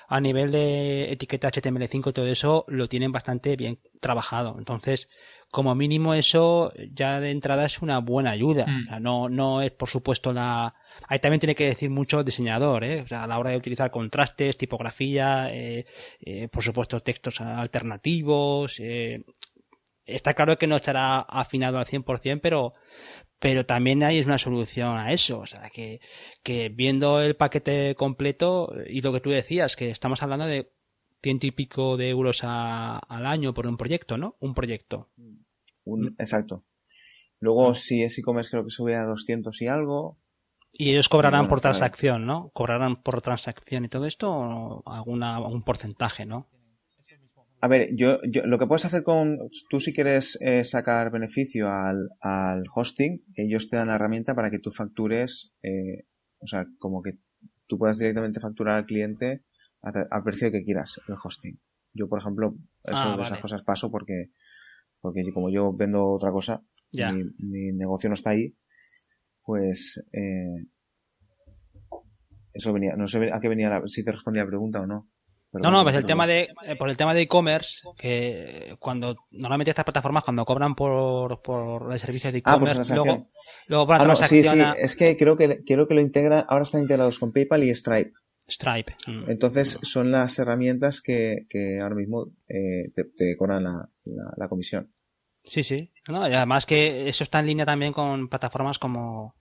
[0.07, 4.55] a nivel de etiqueta HTML5 y todo eso lo tienen bastante bien trabajado.
[4.59, 5.09] Entonces,
[5.51, 8.67] como mínimo eso ya de entrada es una buena ayuda.
[8.67, 9.03] Mm.
[9.03, 10.75] no, no es por supuesto la...
[11.09, 13.03] Ahí también tiene que decir mucho el diseñador, ¿eh?
[13.03, 15.87] O sea, a la hora de utilizar contrastes, tipografía, eh,
[16.21, 18.77] eh, por supuesto textos alternativos.
[18.79, 19.25] Eh,
[20.05, 22.75] está claro que no estará afinado al 100%, pero,
[23.39, 25.41] pero también hay una solución a eso.
[25.41, 26.01] O sea, que,
[26.45, 30.71] que viendo el paquete completo y lo que tú decías, que estamos hablando de
[31.23, 34.37] ciento y pico de euros al año por un proyecto, ¿no?
[34.41, 35.09] Un proyecto.
[36.19, 36.65] Exacto.
[37.39, 40.19] Luego, si es e-commerce, creo que sube a 200 y algo.
[40.73, 42.51] Y ellos cobrarán por transacción, ¿no?
[42.53, 46.49] Cobrarán por transacción y todo esto, o alguna, algún porcentaje, ¿no?
[47.63, 49.39] A ver, yo, yo, lo que puedes hacer con,
[49.69, 54.51] tú si quieres eh, sacar beneficio al, al, hosting, ellos te dan la herramienta para
[54.51, 56.07] que tú factures, eh,
[56.39, 57.19] o sea, como que
[57.67, 59.45] tú puedas directamente facturar al cliente
[59.83, 61.59] al precio que quieras el hosting.
[61.93, 64.31] Yo, por ejemplo, eso, ah, esas cosas paso porque,
[65.01, 68.55] porque como yo vendo otra cosa, mi, negocio no está ahí,
[69.43, 70.67] pues eh,
[72.53, 75.09] eso venía, no sé a qué venía, si te respondía la pregunta o no
[75.53, 79.71] no, no, pues el tema de, eh, por el tema de e-commerce, que cuando normalmente
[79.71, 83.27] estas plataformas cuando cobran por, por el servicio de ah, e-commerce, luego,
[83.67, 86.63] luego por la ah, sí, sí, es que creo que creo que lo integran, ahora
[86.63, 88.13] están integrados con PayPal y Stripe.
[88.51, 88.93] Stripe.
[89.07, 89.31] Mm.
[89.31, 93.89] Entonces son las herramientas que, que ahora mismo eh, te, cobran la,
[94.37, 94.93] la, comisión.
[95.45, 95.93] Sí, sí.
[96.07, 99.35] y además que eso está en línea también con plataformas como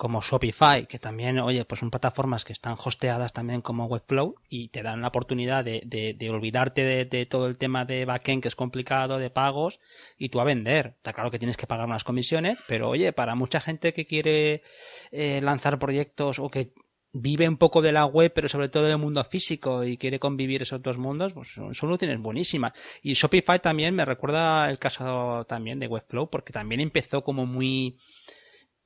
[0.00, 4.68] como Shopify, que también, oye, pues son plataformas que están hosteadas también como Webflow y
[4.68, 8.56] te dan la oportunidad de, de, olvidarte de, todo el tema de backend que es
[8.56, 9.78] complicado, de pagos,
[10.16, 10.94] y tú a vender.
[10.96, 14.62] Está claro que tienes que pagar unas comisiones, pero oye, para mucha gente que quiere
[15.10, 16.72] eh, lanzar proyectos o que
[17.12, 20.62] vive un poco de la web, pero sobre todo del mundo físico y quiere convivir
[20.62, 22.72] esos dos mundos, pues son soluciones buenísimas.
[23.02, 27.96] Y Shopify también me recuerda el caso también de Webflow, porque también empezó como muy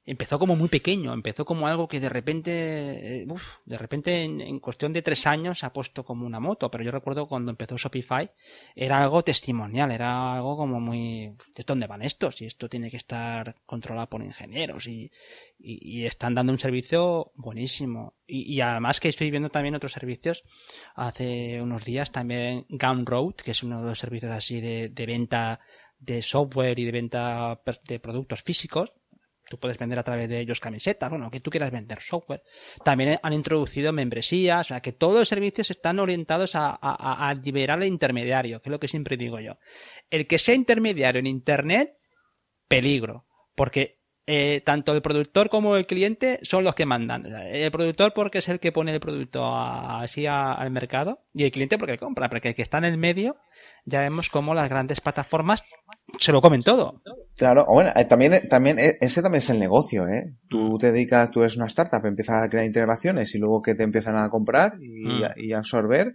[0.06, 4.58] empezó como muy pequeño, empezó como algo que de repente, eh, uf, de repente en,
[4.60, 7.76] cuestión de tres años se ha puesto como una moto, pero yo recuerdo cuando empezó
[7.76, 8.30] Shopify
[8.74, 12.40] era algo testimonial, era algo como muy, ¿de dónde van estos?
[12.42, 15.10] Y esto tiene que estar controlado por ingenieros y,
[15.58, 18.14] y, están dando un servicio buenísimo.
[18.26, 20.44] Y, y, además que estoy viendo también otros servicios,
[20.94, 25.60] hace unos días también Gumroad, que es uno de los servicios así de, de venta
[25.98, 28.92] de software y de venta de productos físicos,
[29.58, 32.42] Puedes vender a través de ellos camisetas, bueno, que tú quieras vender software.
[32.84, 37.78] También han introducido membresías, o sea, que todos los servicios están orientados a, a, liberar
[37.78, 39.58] al intermediario, que es lo que siempre digo yo.
[40.10, 41.98] El que sea intermediario en Internet,
[42.68, 43.26] peligro.
[43.54, 47.26] Porque eh, tanto el productor como el cliente son los que mandan.
[47.26, 51.76] El productor porque es el que pone el producto así al mercado y el cliente
[51.76, 53.36] porque compra, porque el que está en el medio
[53.86, 55.64] ya vemos cómo las grandes plataformas
[56.18, 57.02] se lo comen todo.
[57.36, 60.36] Claro, bueno, eh, también, también, eh, ese también es el negocio, ¿eh?
[60.48, 60.78] Tú mm.
[60.78, 64.16] te dedicas, tú eres una startup, empiezas a crear integraciones y luego que te empiezan
[64.16, 65.54] a comprar y, mm.
[65.54, 66.14] absorber,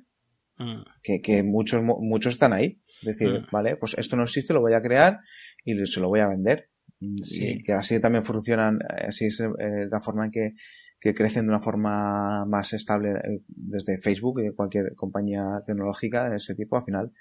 [0.58, 0.82] mm.
[1.04, 2.82] que, muchos, muchos están ahí.
[3.02, 5.20] Es decir, vale, pues esto no existe, lo voy a crear
[5.64, 6.70] y se lo voy a vender.
[7.02, 10.54] Y que así también funcionan, así es la forma en que,
[11.00, 13.14] que crecen de una forma más estable
[13.48, 17.14] desde Facebook y cualquier compañía tecnológica de ese tipo, al final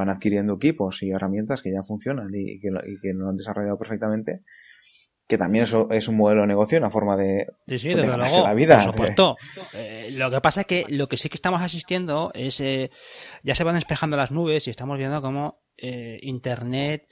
[0.00, 4.42] van adquiriendo equipos y herramientas que ya funcionan y que, y lo han desarrollado perfectamente
[5.28, 7.46] que también eso es un modelo de negocio, una forma de,
[7.78, 8.82] sí, la vida.
[8.82, 9.36] Por supuesto.
[9.74, 12.90] Eh, lo que pasa es que lo que sí que estamos asistiendo es, eh,
[13.44, 17.06] ya se van despejando las nubes y estamos viendo cómo eh, Internet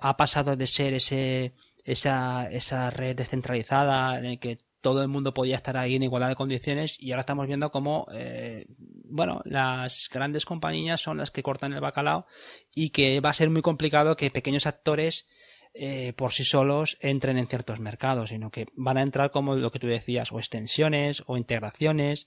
[0.00, 5.32] ha pasado de ser ese, esa, esa red descentralizada en el que todo el mundo
[5.32, 8.66] podía estar ahí en igualdad de condiciones y ahora estamos viendo cómo, eh,
[9.04, 12.26] bueno, las grandes compañías son las que cortan el bacalao
[12.74, 15.26] y que va a ser muy complicado que pequeños actores
[15.74, 19.72] eh, por sí solos entren en ciertos mercados, sino que van a entrar como lo
[19.72, 22.26] que tú decías, o extensiones, o integraciones,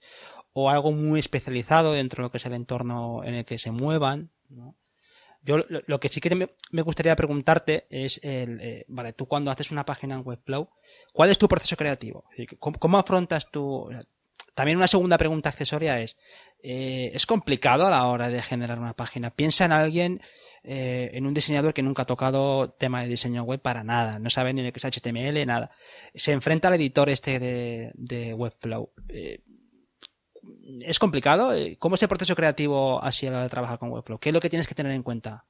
[0.54, 3.72] o algo muy especializado dentro de lo que es el entorno en el que se
[3.72, 4.32] muevan.
[5.44, 9.70] Yo lo, que sí que me, gustaría preguntarte es, el, eh, vale, tú cuando haces
[9.70, 10.70] una página en Webflow,
[11.16, 12.26] ¿cuál es tu proceso creativo?
[12.60, 13.90] ¿Cómo, afrontas tu...
[14.54, 16.18] También una segunda pregunta accesoria es,
[16.62, 19.32] eh, ¿es complicado a la hora de generar una página?
[19.32, 20.22] Piensa en alguien,
[20.64, 24.30] eh, en un diseñador que nunca ha tocado tema de diseño web para nada, no
[24.30, 25.72] sabe ni lo que es HTML, nada.
[26.14, 28.92] Se enfrenta al editor este de, de Webflow.
[29.08, 29.42] Eh,
[30.82, 31.52] ¿Es complicado?
[31.80, 34.20] ¿Cómo es el proceso creativo así a la hora de trabajar con Webflow?
[34.20, 35.46] ¿Qué es lo que tienes que tener en cuenta?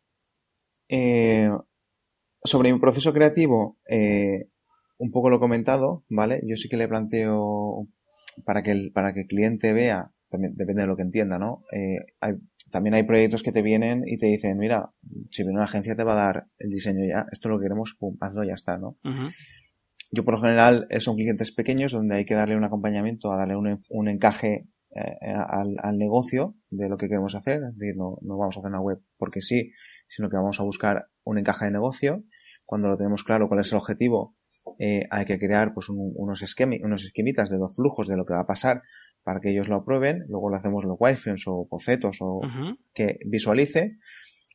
[2.44, 3.80] sobre mi proceso creativo,
[4.98, 6.42] un poco lo comentado, ¿vale?
[6.46, 7.88] Yo sí que le planteo
[8.46, 11.64] para que el, para que el cliente vea, también depende de lo que entienda, ¿no?
[11.72, 12.00] Eh,
[12.72, 14.92] también hay proyectos que te vienen y te dicen, mira,
[15.32, 18.18] si viene una agencia te va a dar el diseño ya, esto lo queremos, pum,
[18.20, 18.98] hazlo y ya está, ¿no?
[20.12, 23.38] Yo por lo general eh, son clientes pequeños donde hay que darle un acompañamiento, a
[23.38, 27.96] darle un, un encaje eh, al, al, negocio de lo que queremos hacer, es decir,
[27.98, 29.72] no, no vamos a hacer una web porque sí,
[30.08, 32.24] sino que vamos a buscar un encaje de negocio.
[32.66, 34.36] Cuando lo tenemos claro cuál es el objetivo,
[34.80, 38.42] eh, hay que crear pues unos, unos esquemitas de los flujos de lo que va
[38.42, 38.82] a pasar
[39.26, 40.24] para que ellos lo aprueben.
[40.30, 42.42] Luego lo hacemos los wireframes o bocetos o
[42.94, 43.98] que visualice.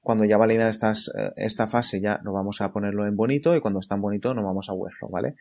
[0.01, 3.61] Cuando ya valida estas, eh, esta fase ya nos vamos a ponerlo en bonito y
[3.61, 5.35] cuando está en bonito nos vamos a Webflow, ¿vale?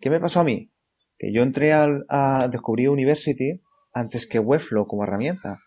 [0.00, 0.72] ¿Qué me pasó a mí?
[1.16, 3.60] Que yo entré al, a descubrir University
[3.92, 5.58] antes que Webflow como herramienta.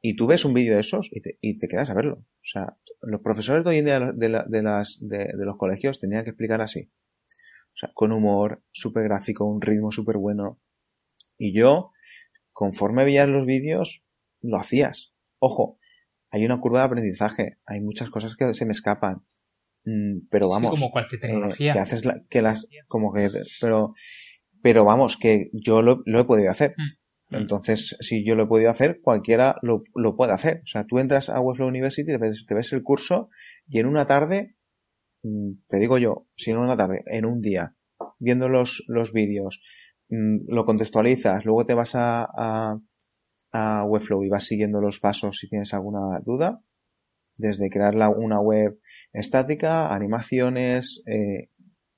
[0.00, 2.18] Y tú ves un vídeo de esos y te, y te, quedas a verlo.
[2.18, 4.12] O sea, los profesores de hoy en día de,
[4.46, 6.90] de, las, de, de los colegios tenían que explicar así.
[7.74, 10.60] O sea, con humor, súper gráfico, un ritmo súper bueno.
[11.36, 11.90] Y yo,
[12.52, 14.04] conforme veías los vídeos,
[14.40, 15.12] lo hacías.
[15.40, 15.76] Ojo,
[16.30, 19.24] hay una curva de aprendizaje, hay muchas cosas que se me escapan.
[19.84, 20.70] Mm, pero vamos.
[20.70, 21.72] como cualquier eh, tecnología.
[21.72, 23.28] que haces que las, como que,
[23.60, 23.94] pero,
[24.62, 26.74] pero vamos, que yo lo, he podido hacer.
[26.76, 27.40] Mm, mm.
[27.40, 30.60] Entonces, si yo lo he podido hacer, cualquiera lo, lo puede hacer.
[30.62, 33.30] O sea, tú entras a Webflow University, te ves, te ves el curso
[33.68, 34.53] y en una tarde
[35.68, 37.74] te digo yo, si no una tarde, en un día,
[38.18, 39.62] viendo los, los vídeos,
[40.08, 42.78] mm, lo contextualizas, luego te vas a, a,
[43.52, 46.62] a, Webflow y vas siguiendo los pasos si tienes alguna duda,
[47.38, 48.78] desde crear una web
[49.12, 51.50] estática, animaciones, eh,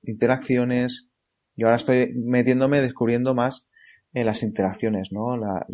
[0.02, 1.10] interacciones.
[1.56, 3.70] Yo ahora estoy metiéndome, descubriendo más
[4.12, 5.36] en las interacciones, ¿no?
[5.36, 5.66] La,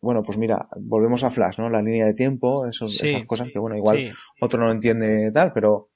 [0.00, 1.68] bueno, pues mira, volvemos a Flash, ¿no?
[1.68, 2.90] La línea de tiempo, esas
[3.26, 5.88] cosas que, bueno, igual otro no lo entiende tal, pero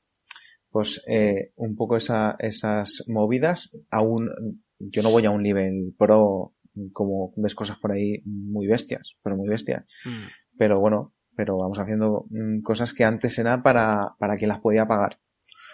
[0.71, 4.31] pues eh, un poco esa, esas movidas, aún
[4.79, 6.55] yo no voy a un nivel pro
[6.93, 9.85] como ves cosas por ahí muy bestias, pero muy bestias.
[10.05, 10.27] Mm.
[10.57, 14.87] Pero bueno, pero vamos haciendo mm, cosas que antes eran para, para quien las podía
[14.87, 15.19] pagar.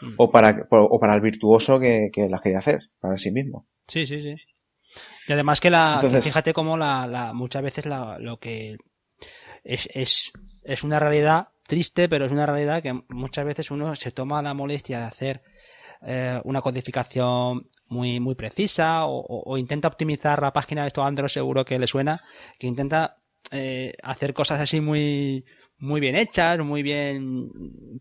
[0.00, 0.14] Mm.
[0.16, 3.66] O, para, o para el virtuoso que, que, las quería hacer, para sí mismo.
[3.86, 4.36] Sí, sí, sí.
[5.28, 8.76] Y además que la, fíjate cómo la, la, muchas veces la, lo que
[9.64, 10.32] es, es,
[10.62, 14.54] es una realidad triste, pero es una realidad que muchas veces uno se toma la
[14.54, 15.42] molestia de hacer
[16.02, 21.64] eh, una codificación muy, muy precisa o, intenta optimizar la página de esto Android seguro
[21.64, 22.22] que le suena,
[22.58, 23.18] que intenta
[23.50, 25.44] eh, hacer cosas así muy,
[25.78, 27.50] muy bien hechas, muy bien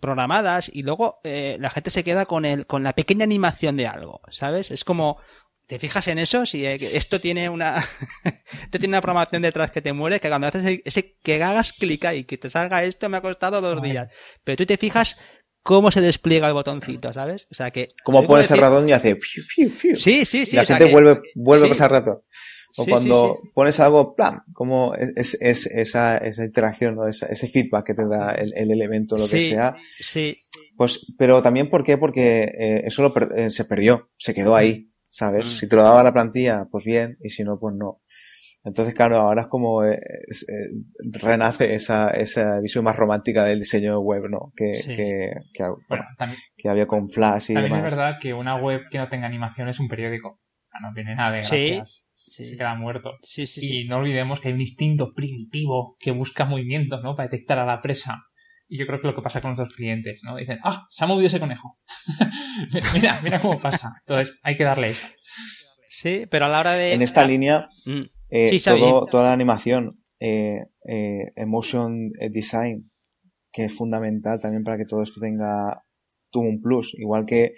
[0.01, 3.87] programadas y luego eh, la gente se queda con el, con la pequeña animación de
[3.87, 4.71] algo, ¿sabes?
[4.71, 5.17] Es como,
[5.67, 6.45] ¿Te fijas en eso?
[6.45, 7.83] Si eh, esto tiene una,
[8.69, 12.05] te tiene una programación detrás que te muere, que cuando haces ese, que hagas clic
[12.05, 14.09] ahí, que te salga esto me ha costado dos días.
[14.43, 15.17] Pero tú te fijas
[15.63, 17.47] cómo se despliega el botoncito, ¿sabes?
[17.51, 17.87] O sea que.
[18.03, 19.17] Como pones el ratón y hace.
[19.95, 20.49] Sí, sí, sí.
[20.51, 22.25] Y la gente vuelve, vuelve a pasar rato.
[22.77, 27.07] O cuando pones algo, plan, como es, es, esa, esa interacción, ¿no?
[27.07, 29.75] ese, ese feedback que te da el, el elemento, lo que sea.
[29.97, 30.37] Sí.
[30.75, 31.97] Pues, pero también, ¿por qué?
[31.97, 34.91] Porque eh, eso lo eh, se perdió, se quedó ahí.
[35.15, 35.53] ¿Sabes?
[35.53, 35.55] Mm.
[35.55, 38.01] Si te lo daba la plantilla, pues bien, y si no, pues no.
[38.65, 43.99] Entonces, claro, ahora es como eh, eh, renace esa, esa visión más romántica del diseño
[43.99, 44.51] web, ¿no?
[44.55, 45.31] Que, que,
[46.57, 49.69] que, había con Flash y también es verdad que una web que no tenga animación
[49.69, 50.29] es un periódico.
[50.29, 52.05] O sea, no tiene nada de gracias.
[52.15, 52.43] Sí.
[52.47, 53.13] Se queda muerto.
[53.21, 57.15] Sí, sí, y no olvidemos que hay un instinto primitivo que busca movimientos, ¿no?
[57.15, 58.23] Para detectar a la presa.
[58.67, 60.35] Y yo creo que lo que pasa con nuestros clientes, ¿no?
[60.35, 61.77] Dicen, ah, se ha movido ese conejo.
[62.93, 63.93] mira, mira cómo pasa.
[64.01, 65.07] Entonces, hay que darle eso.
[65.89, 66.93] Sí, pero a la hora de...
[66.93, 68.01] En esta línea, mm.
[68.29, 72.91] eh, todo, toda la animación, eh, eh, emotion design,
[73.51, 75.85] que es fundamental también para que todo esto tenga
[76.39, 76.93] un plus.
[76.97, 77.55] Igual que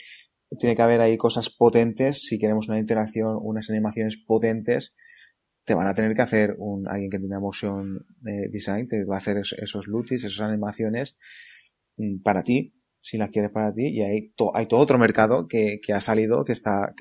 [0.58, 4.94] tiene que haber ahí cosas potentes, si queremos una interacción, unas animaciones potentes,
[5.68, 9.16] te van a tener que hacer un, alguien que tenga motion eh, design, te va
[9.16, 11.18] a hacer esos, lutis, esas animaciones
[11.98, 15.82] mm, para ti, si las quieres para ti, y hay, hay todo otro mercado que,
[15.86, 16.94] que ha salido que está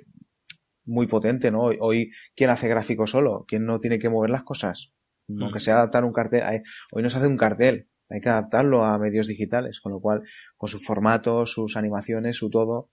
[0.84, 1.70] muy potente, ¿no?
[1.78, 3.44] Hoy, ¿quién hace gráfico solo?
[3.46, 4.92] ¿Quién no tiene que mover las cosas?
[5.28, 5.44] Mm.
[5.44, 6.42] Aunque sea adaptar un cartel,
[6.90, 10.22] hoy no se hace un cartel, hay que adaptarlo a medios digitales, con lo cual,
[10.56, 12.90] con sus formatos, sus animaciones, su todo.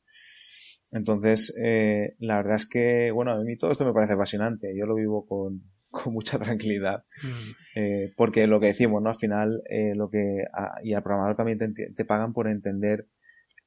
[0.93, 4.73] Entonces, eh, la verdad es que, bueno, a mí todo esto me parece apasionante.
[4.77, 7.03] Yo lo vivo con, con mucha tranquilidad.
[7.23, 7.79] Mm.
[7.79, 9.09] Eh, porque lo que decimos, ¿no?
[9.09, 10.43] Al final, eh, lo que,
[10.83, 13.07] y al programador también te, te, pagan por entender,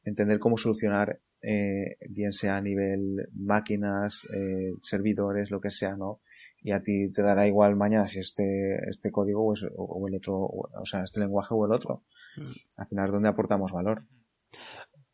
[0.05, 6.21] entender cómo solucionar, eh, bien sea a nivel máquinas, eh, servidores, lo que sea, ¿no?
[6.67, 10.37] y a ti te dará igual mañana si este, este código o, o el otro,
[10.37, 12.03] o, sea, este lenguaje o el otro.
[12.37, 12.51] Mm.
[12.79, 14.03] Al final es donde aportamos valor.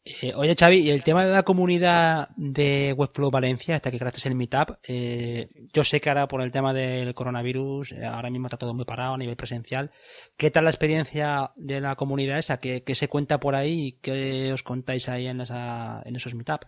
[0.04, 4.34] Eh, oye, Xavi, el tema de la comunidad de Webflow Valencia, hasta que creaste el
[4.34, 8.56] Meetup, eh, yo sé que ahora por el tema del coronavirus, eh, ahora mismo está
[8.56, 9.92] todo muy parado a nivel presencial.
[10.36, 12.58] ¿Qué tal la experiencia de la comunidad esa?
[12.58, 16.62] ¿Qué, se cuenta por ahí y qué os contáis ahí en, esa, en esos Meetup?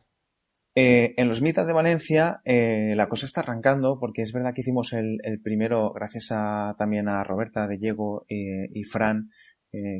[0.76, 5.20] En los mitas de Valencia la cosa está arrancando porque es verdad que hicimos el,
[5.42, 9.30] primero gracias a, también a Roberta de Diego y Fran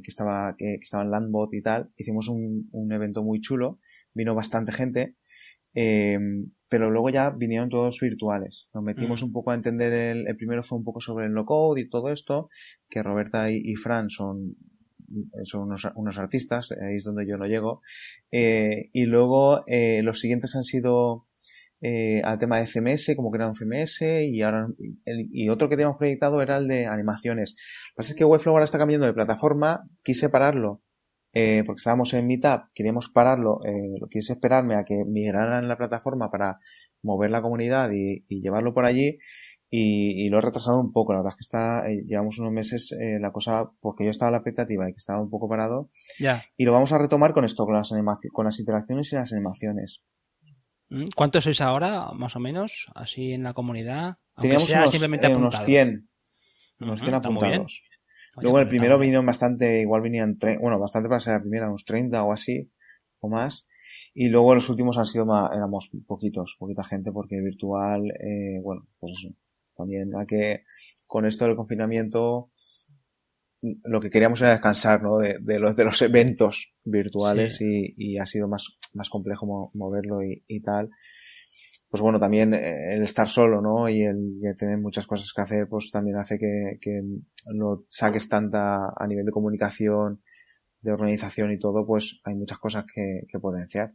[0.03, 3.81] que estaba que, estaba en Landbot y tal hicimos un, evento muy chulo
[4.14, 5.16] vino bastante gente
[5.75, 9.27] pero luego ya vinieron todos virtuales nos metimos mm.
[9.27, 11.89] un poco a entender el, el, primero fue un poco sobre el no code y
[11.89, 12.49] todo esto
[12.89, 14.57] que Roberta y Fran son
[15.45, 17.83] son unos, unos artistas, ahí es donde yo no llego.
[18.31, 21.27] Eh, y luego eh, los siguientes han sido
[21.87, 24.68] eh, al tema de CMS, como crear un CMS, y ahora
[25.05, 27.55] y otro que teníamos proyectado era el de animaciones.
[27.55, 30.82] Lo que pasa es que Webflow ahora está cambiando de plataforma, quise pararlo.
[31.37, 36.30] Eh, porque estábamos en Meetup, queríamos pararlo, eh, quise esperarme a que migraran la plataforma
[36.30, 36.61] para
[37.03, 39.18] mover la comunidad y, y llevarlo por allí
[39.76, 41.12] y, lo he retrasado un poco.
[41.12, 44.28] La verdad es que está, eh, llevamos unos meses eh, la cosa, porque yo estaba
[44.28, 45.91] a la expectativa y que estaba un poco parado.
[46.20, 46.43] Ya.
[46.57, 49.32] Y lo vamos a retomar con esto, con las animaciones, con las interacciones y las
[49.32, 50.05] animaciones.
[50.91, 54.16] Mm, ¿Cuántos sois ahora, más o menos, así en la comunidad?
[54.39, 56.09] Teníamos unos, simplemente eh, unos 100,
[56.80, 57.82] unos 100 apuntados.
[58.37, 62.22] Luego el primero vino bastante, igual venían, bueno, bastante para ser la primera, unos 30
[62.24, 62.70] o así,
[63.20, 63.68] o más.
[64.12, 68.87] Y luego los últimos han sido más, éramos poquitos, poquita gente, porque virtual, eh, bueno,
[68.99, 69.35] pues eso,
[69.76, 70.64] también a que
[71.07, 72.51] con esto del confinamiento
[73.85, 75.19] lo que queríamos era descansar ¿no?
[75.19, 80.23] de, de los, de los eventos virtuales y, y, ha sido más, más complejo moverlo
[80.23, 80.91] y, y, tal.
[81.89, 83.89] Pues bueno, también eh, el estar solo ¿no?
[83.89, 87.01] y el, tener muchas cosas que hacer pues también hace que, que
[87.55, 90.23] no saques tanta a nivel de comunicación,
[90.81, 93.95] de organización y todo, pues hay muchas cosas que, que potenciar.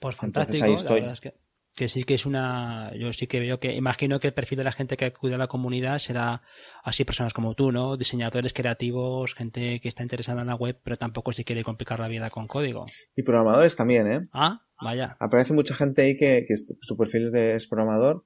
[0.00, 1.00] Pues fantástico, ahí estoy.
[1.00, 1.43] La verdad es que
[1.74, 4.64] que sí que es una, yo sí que veo que, imagino que el perfil de
[4.64, 6.42] la gente que acude a la comunidad será
[6.84, 7.96] así personas como tú, ¿no?
[7.96, 12.08] Diseñadores creativos, gente que está interesada en la web, pero tampoco se quiere complicar la
[12.08, 12.80] vida con código.
[13.16, 14.22] Y programadores también, ¿eh?
[14.32, 15.16] Ah, vaya.
[15.18, 18.24] Aparece mucha gente ahí que, que su perfil es programador,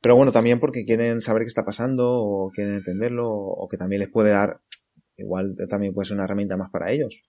[0.00, 4.00] pero bueno, también porque quieren saber qué está pasando o quieren entenderlo o que también
[4.00, 4.60] les puede dar,
[5.16, 7.24] igual también puede ser una herramienta más para ellos,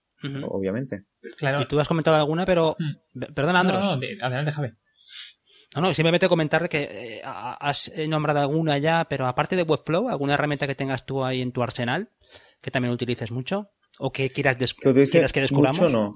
[0.48, 1.06] obviamente.
[1.36, 1.62] Claro.
[1.62, 3.34] Y tú has comentado alguna, pero, mm.
[3.34, 3.84] perdona, Andros.
[3.84, 4.68] No, no, adelante, Javi.
[5.74, 10.34] No, no, simplemente comentar que eh, has nombrado alguna ya, pero aparte de Webflow, ¿alguna
[10.34, 12.10] herramienta que tengas tú ahí en tu arsenal
[12.60, 13.70] que también utilices mucho?
[13.98, 15.80] ¿O que quieras, que quieras que descubramos?
[15.80, 16.12] Mucho no.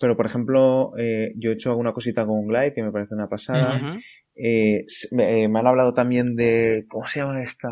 [0.00, 3.28] Pero, por ejemplo, eh, yo he hecho alguna cosita con Glide que me parece una
[3.28, 4.00] pasada.
[4.34, 6.84] Eh, me, han hablado también de.
[6.88, 7.68] ¿Cómo se llama esta?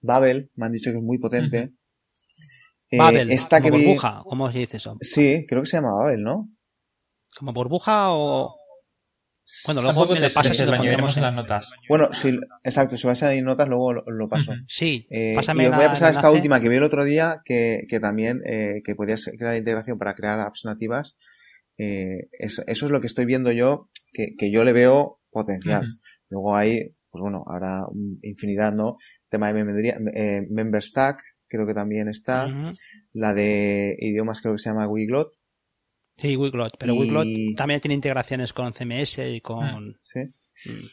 [0.00, 0.50] Babel.
[0.54, 1.72] Me han dicho que es muy potente.
[2.92, 4.96] Babel, esta como que burbuja, ¿cómo se dice eso?
[5.00, 6.50] Sí, creo que se llama Babel, ¿no?
[7.36, 8.54] ¿Como burbuja o.?
[9.66, 11.70] Bueno, luego me le pasas y lo en las notas.
[11.88, 14.52] Bueno, sí, exacto, si vais a añadir notas, luego lo, paso.
[14.66, 17.42] Sí, eh, pásame y os voy a pasar esta última que vi el otro día,
[17.44, 21.16] que, que también, eh, que podías crear integración para crear apps nativas.
[21.76, 25.84] Eh, eso, es lo que estoy viendo yo, que, que yo le veo potencial.
[26.30, 27.84] Luego hay, pues bueno, ahora
[28.22, 28.96] infinidad, ¿no?
[29.34, 32.46] tema de eh, Member Stack, creo que también está.
[33.12, 35.32] La de idiomas creo que se llama Wiglot,
[36.16, 39.64] Sí, Wiglot, pero Wiglot también tiene integraciones con CMS y con...
[39.64, 40.20] Ah, sí.
[40.20, 40.86] Mm.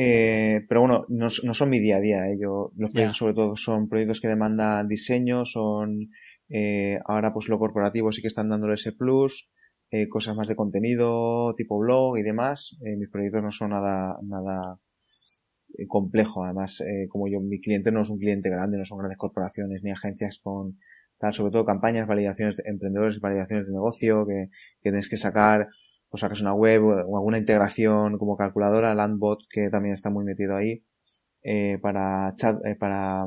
[0.00, 2.28] Eh, pero bueno, no, no, son mi día a día.
[2.28, 2.38] Eh.
[2.40, 6.10] Yo, los proyectos sobre todo son proyectos que demandan diseño, son
[6.48, 9.50] eh, ahora pues lo corporativo sí que están dándole ese plus,
[9.90, 12.76] eh, cosas más de contenido, tipo blog y demás.
[12.84, 14.78] Eh, mis proyectos no son nada, nada
[15.76, 16.44] eh, complejo.
[16.44, 19.90] Además, como yo, mi cliente no es un cliente grande, no son grandes corporaciones ni
[19.90, 20.78] agencias con
[21.32, 24.48] sobre todo campañas, validaciones de emprendedores, validaciones de negocio, que,
[24.82, 25.68] que tienes que sacar,
[26.10, 30.56] o sacas una web o alguna integración como calculadora, Landbot, que también está muy metido
[30.56, 30.84] ahí,
[31.42, 33.26] eh, para chat, eh, para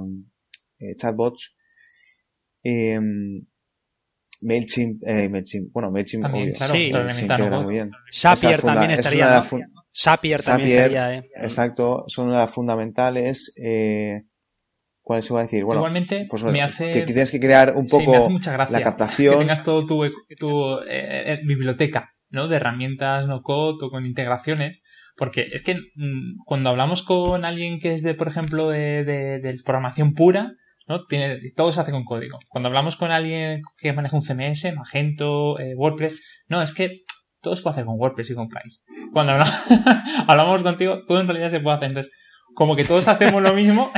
[0.79, 1.55] eh, chatbots.
[2.63, 3.45] Em,
[4.41, 7.91] MailChimp, eh, MailChimp, bueno, MailChimp también, claro, sí, se integra muy bien.
[8.11, 9.43] Zapier también estaría,
[9.95, 11.29] Zapier también estaría, eh.
[11.35, 14.23] Exacto, son una de las fundamentales, eh,
[15.01, 15.63] ¿Cuál se va a decir?
[15.63, 16.91] Bueno, Igualmente, pues, me hace...
[16.91, 18.29] que tienes que crear un poco
[18.69, 19.33] la captación.
[19.33, 22.47] Que tengas todo tu, tu eh, eh, biblioteca, ¿no?
[22.47, 24.81] De herramientas no code o con integraciones.
[25.17, 29.61] Porque es que mm, cuando hablamos con alguien que es de, por ejemplo, de, de,
[29.65, 30.53] programación pura,
[30.87, 31.05] ¿no?
[31.05, 32.37] Tiene, todo se hace con código.
[32.49, 36.91] Cuando hablamos con alguien que maneja un CMS, Magento, eh, WordPress, no, es que
[37.41, 38.79] todo se puede hacer con WordPress y con Price.
[39.11, 39.53] Cuando hablamos,
[40.27, 41.89] hablamos contigo, todo en realidad se puede hacer.
[41.89, 42.13] Entonces,
[42.53, 43.91] como que todos hacemos lo mismo,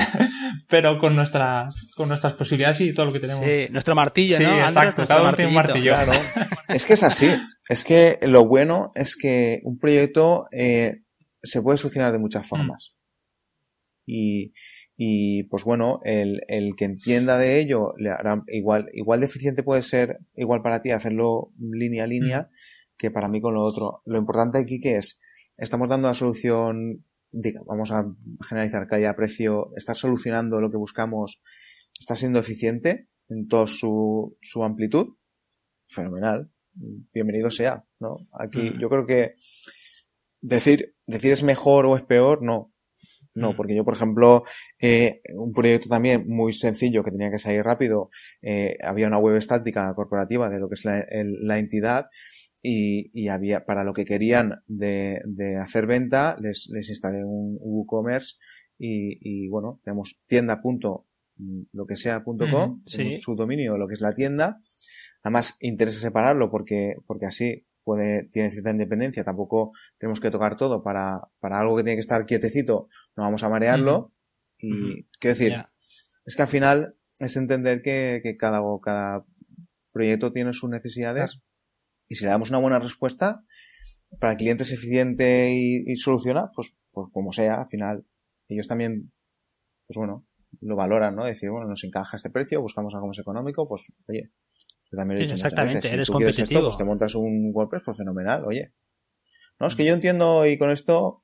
[0.68, 3.44] pero con nuestras, con nuestras posibilidades y todo lo que tenemos.
[3.44, 4.58] Sí, nuestro martillo, sí, ¿no?
[4.58, 5.94] exacto, cada uno tiene un martillo.
[5.94, 6.14] Claro.
[6.70, 7.30] es que es así.
[7.70, 11.02] Es que lo bueno es que un proyecto eh,
[11.42, 12.96] se puede solucionar de muchas formas.
[14.06, 14.54] Y,
[14.98, 19.64] y pues bueno, el, el, que entienda de ello le hará igual, igual de eficiente
[19.64, 22.50] puede ser igual para ti hacerlo línea a línea
[22.98, 24.02] que para mí con lo otro.
[24.06, 25.22] Lo importante aquí que es,
[25.58, 27.06] estamos dando la solución
[27.66, 28.06] vamos a
[28.48, 31.42] generalizar calidad-precio, está solucionando lo que buscamos,
[32.00, 35.16] está siendo eficiente en toda su, su amplitud,
[35.88, 36.52] fenomenal.
[37.14, 38.28] Bienvenido sea, ¿no?
[38.32, 39.34] Aquí yo creo que
[40.42, 42.72] decir, decir es mejor o es peor, no.
[43.36, 44.44] No, porque yo, por ejemplo,
[44.80, 48.12] eh, un proyecto también muy sencillo que tenía que salir rápido,
[48.44, 52.06] eh, había una web estática corporativa de lo que es la, la entidad
[52.64, 57.58] y, y, había, para lo que querían de, de hacer venta, les, les instalé un
[57.60, 58.38] WooCommerce
[58.80, 61.06] y, y bueno, tenemos tienda punto
[61.74, 64.62] lo que sea punto com, su dominio, lo que es la tienda.
[65.24, 69.24] Además, interesa separarlo porque, porque así puede, tiene cierta independencia.
[69.24, 72.88] Tampoco tenemos que tocar todo para, para algo que tiene que estar quietecito,
[73.18, 74.14] no vamos a marearlo.
[74.58, 75.54] Y, quiero decir,
[76.26, 79.26] es que al final es entender que, que cada, cada
[79.92, 81.44] proyecto tiene sus necesidades
[82.08, 83.44] y si le damos una buena respuesta,
[84.20, 88.06] para el cliente es eficiente y, soluciona, pues, pues como sea, al final,
[88.48, 89.12] ellos también,
[89.88, 90.26] pues bueno,
[90.62, 91.26] lo valoran, ¿no?
[91.26, 94.32] Decir, bueno, nos encaja este precio, buscamos algo más económico, pues oye,
[94.92, 96.44] yo también lo he dicho exactamente, si eres tú competitivo.
[96.44, 98.74] Esto, pues te montas un WordPress, pues fenomenal, oye.
[99.60, 101.24] No, es que yo entiendo y con esto,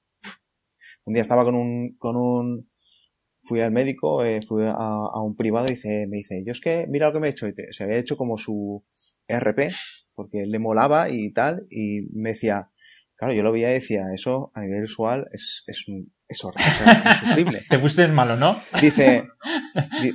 [1.06, 2.70] un día estaba con un, con un,
[3.38, 6.62] fui al médico, eh, fui a, a, un privado y dice, me dice, yo es
[6.62, 8.84] que mira lo que me he hecho, y se había hecho como su
[9.30, 9.72] ERP,
[10.14, 12.72] porque le molaba y tal, y me decía,
[13.16, 15.86] claro, yo lo veía y decía, eso a nivel visual es, es,
[16.28, 16.44] es,
[17.06, 17.62] insufrible.
[17.70, 18.58] Te pusiste malo, ¿no?
[18.82, 19.28] Dice,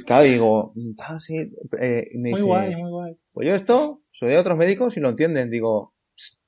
[0.04, 3.16] claro, digo, ah, sí, eh, me muy guay, muy guay.
[3.32, 5.94] Pues yo esto, soy de otros médicos y lo entienden, digo,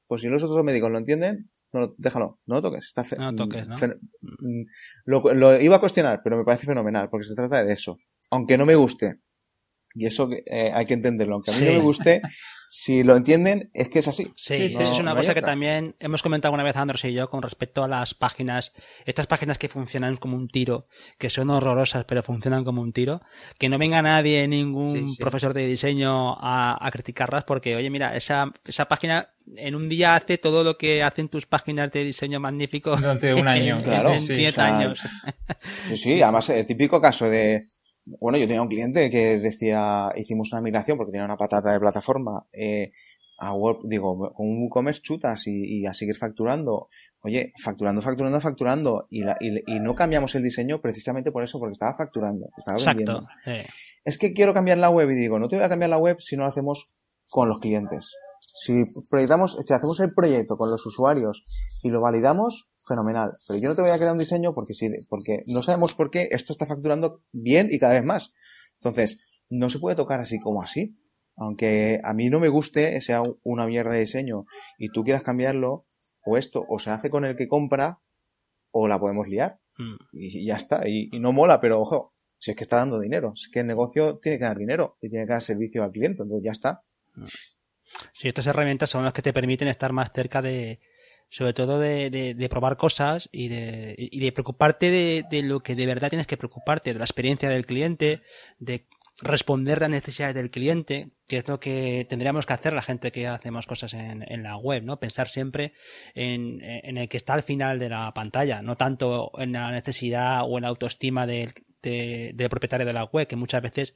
[0.06, 2.86] pues si los otros médicos lo entienden, no, déjalo, no lo toques.
[2.86, 3.76] Está no lo toques, ¿no?
[3.76, 4.62] Mm,
[5.04, 7.98] lo, lo, iba a cuestionar, pero me parece fenomenal, porque se trata de eso.
[8.30, 9.20] Aunque no me guste,
[9.96, 11.34] y eso eh, hay que entenderlo.
[11.34, 12.20] Aunque a mí no me guste,
[12.68, 14.32] si lo entienden, es que es así.
[14.36, 17.42] Sí, eso es una cosa que también hemos comentado una vez Andros y yo con
[17.42, 18.72] respecto a las páginas,
[19.04, 20.86] estas páginas que funcionan como un tiro,
[21.18, 23.22] que son horrorosas pero funcionan como un tiro,
[23.58, 28.52] que no venga nadie, ningún profesor de diseño a, a, criticarlas porque, oye, mira, esa,
[28.66, 32.96] esa página en un día hace todo lo que hacen tus páginas de diseño magnífico.
[32.96, 33.82] Durante un año.
[33.82, 34.12] claro.
[34.12, 35.00] En 10 años.
[35.88, 37.68] Sí, sí, además el típico caso de
[38.07, 41.80] bueno, yo tenía un cliente que decía, hicimos una migración porque tenía una patata de
[41.80, 42.92] plataforma, eh,
[43.38, 46.88] a Word, digo, con un WooCommerce chutas y, y, a seguir facturando.
[47.20, 49.07] Oye, facturando, facturando, facturando.
[49.11, 52.78] Y, la, y, y, no cambiamos el diseño precisamente por eso, porque estaba facturando, estaba
[52.78, 53.26] vendiendo.
[54.04, 56.18] Es que quiero cambiar la web y digo, no te voy a cambiar la web
[56.20, 56.86] si no lo hacemos
[57.28, 58.14] con los clientes.
[58.40, 61.42] Si proyectamos, si hacemos el proyecto con los usuarios
[61.82, 63.32] y lo validamos, fenomenal.
[63.47, 66.11] Pero yo no te voy a crear un diseño porque sí, porque no sabemos por
[66.11, 68.32] qué esto está facturando bien y cada vez más.
[68.74, 70.97] Entonces, no se puede tocar así como así.
[71.37, 74.47] Aunque a mí no me guste, sea una mierda de diseño
[74.78, 75.84] y tú quieras cambiarlo,
[76.24, 77.99] o esto, o se hace con el que compra,
[78.70, 79.59] o la podemos liar.
[79.76, 79.95] Mm.
[80.12, 80.89] Y, ya está.
[80.89, 84.18] Y, no mola, pero ojo, si es que está dando dinero, es que el negocio
[84.18, 86.82] tiene que dar dinero y tiene que dar servicio al cliente, entonces ya está.
[87.14, 87.26] Mm.
[88.14, 90.80] Sí, estas herramientas son las que te permiten estar más cerca de,
[91.29, 95.74] sobre todo de, de, probar cosas y de, y de preocuparte de, de, lo que
[95.74, 98.22] de verdad tienes que preocuparte, de la experiencia del cliente,
[98.59, 98.87] de
[99.22, 103.27] responder las necesidades del cliente, que es lo que tendríamos que hacer la gente que
[103.27, 105.01] hacemos cosas en, en la web, ¿no?
[105.01, 105.72] Pensar siempre
[106.14, 110.43] en, en, el que está al final de la pantalla, no tanto en la necesidad
[110.45, 113.95] o en la autoestima del, del propietario de la web, que muchas veces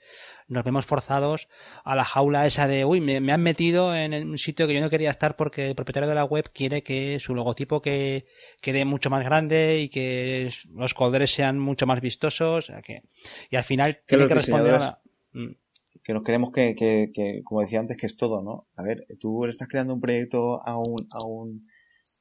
[0.49, 1.49] nos vemos forzados
[1.85, 4.91] a la jaula esa de, uy, me, han metido en un sitio que yo no
[4.91, 8.27] quería estar porque el propietario de la web quiere que su logotipo que
[8.61, 12.71] quede mucho más grande y que los colores sean mucho más vistosos.
[12.85, 13.03] Que,
[13.51, 15.01] y al final tiene que responder a la...
[15.33, 15.55] Mm.
[16.03, 18.67] que nos queremos que, que, que, como decía antes, que es todo, ¿no?
[18.77, 21.67] A ver, tú estás creando un proyecto a un, a un,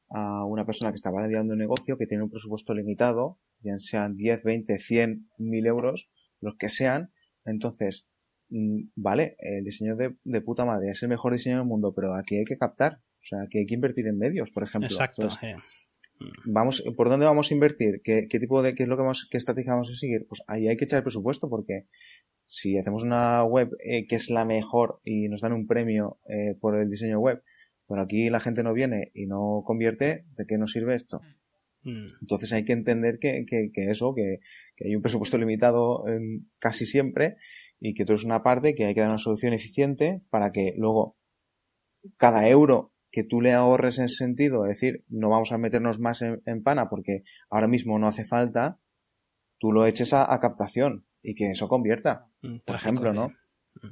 [0.09, 4.15] a una persona que está validando un negocio que tiene un presupuesto limitado, bien sean
[4.15, 6.09] 10, 20, 100, 1000 euros,
[6.41, 7.11] los que sean.
[7.45, 8.07] Entonces,
[8.49, 12.13] mm, vale, el diseño de, de puta madre es el mejor diseño del mundo, pero
[12.13, 13.01] aquí hay que captar.
[13.19, 14.89] O sea, aquí hay que invertir en medios, por ejemplo.
[14.89, 15.27] Exacto.
[16.45, 18.01] vamos, ¿por dónde vamos a invertir?
[18.03, 20.25] ¿Qué, qué tipo de, qué es lo que vamos, qué estrategia vamos a seguir?
[20.27, 21.87] Pues ahí hay que echar el presupuesto porque
[22.45, 26.55] si hacemos una web eh, que es la mejor y nos dan un premio eh,
[26.59, 27.43] por el diseño web,
[27.87, 31.21] pero aquí la gente no viene y no convierte, ¿de qué nos sirve esto?
[31.83, 32.07] Mm.
[32.21, 34.39] Entonces hay que entender que, que, que eso, que,
[34.75, 37.37] que, hay un presupuesto limitado en casi siempre
[37.79, 40.73] y que todo es una parte que hay que dar una solución eficiente para que
[40.77, 41.15] luego
[42.17, 45.99] cada euro que tú le ahorres en ese sentido, es decir, no vamos a meternos
[45.99, 48.79] más en, en pana porque ahora mismo no hace falta,
[49.57, 53.29] tú lo eches a, a captación y que eso convierta, mm, por ejemplo, ¿no?
[53.29, 53.87] Mm.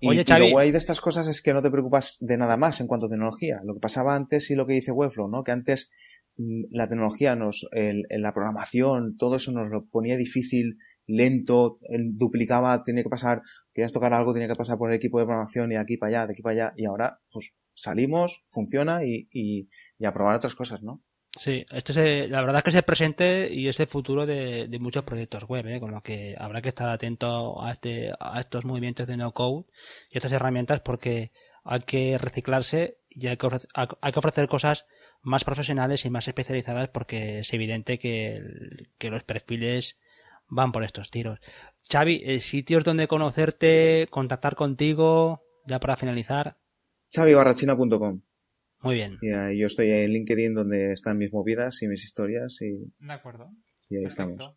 [0.00, 0.46] Y, Oye, Xavi...
[0.46, 2.86] y lo guay de estas cosas es que no te preocupas de nada más en
[2.86, 3.60] cuanto a tecnología.
[3.64, 5.42] Lo que pasaba antes y lo que dice Webflow, ¿no?
[5.42, 5.90] Que antes
[6.36, 11.78] la tecnología nos, el, la programación, todo eso nos lo ponía difícil, lento,
[12.12, 15.70] duplicaba, tenía que pasar, querías tocar algo, tenía que pasar por el equipo de programación
[15.72, 19.28] y de aquí para allá, de aquí para allá, y ahora, pues salimos, funciona y,
[19.30, 19.68] y,
[19.98, 21.02] y a probar otras cosas, ¿no?
[21.36, 24.74] Sí, esto es, la verdad es que es el presente y es el futuro de,
[24.80, 25.80] muchos proyectos web, ¿eh?
[25.80, 29.66] con lo que habrá que estar atento a, este, a estos movimientos de no code
[30.10, 31.32] y estas herramientas porque
[31.62, 34.86] hay que reciclarse y hay que, ofrecer, hay que ofrecer cosas
[35.26, 39.98] más profesionales y más especializadas porque es evidente que, que los perfiles
[40.48, 41.40] van por estos tiros.
[41.90, 46.58] Xavi, eh, sitios donde conocerte, contactar contigo, ya para finalizar.
[47.12, 48.22] xavibarrachina.com
[48.82, 49.18] muy bien.
[49.20, 52.92] Y ahí yo estoy en LinkedIn donde están mis movidas y mis historias y...
[53.04, 53.46] De acuerdo.
[53.88, 54.54] Y ahí estamos.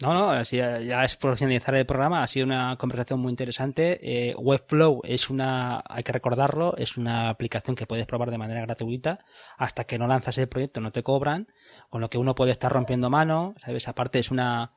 [0.00, 2.22] No, no, así ya es por finalizar el programa.
[2.22, 4.00] Ha sido una conversación muy interesante.
[4.02, 8.62] Eh, Webflow es una, hay que recordarlo, es una aplicación que puedes probar de manera
[8.62, 9.24] gratuita.
[9.56, 11.46] Hasta que no lanzas el proyecto no te cobran,
[11.90, 13.86] con lo que uno puede estar rompiendo mano, ¿sabes?
[13.86, 14.72] Aparte es una,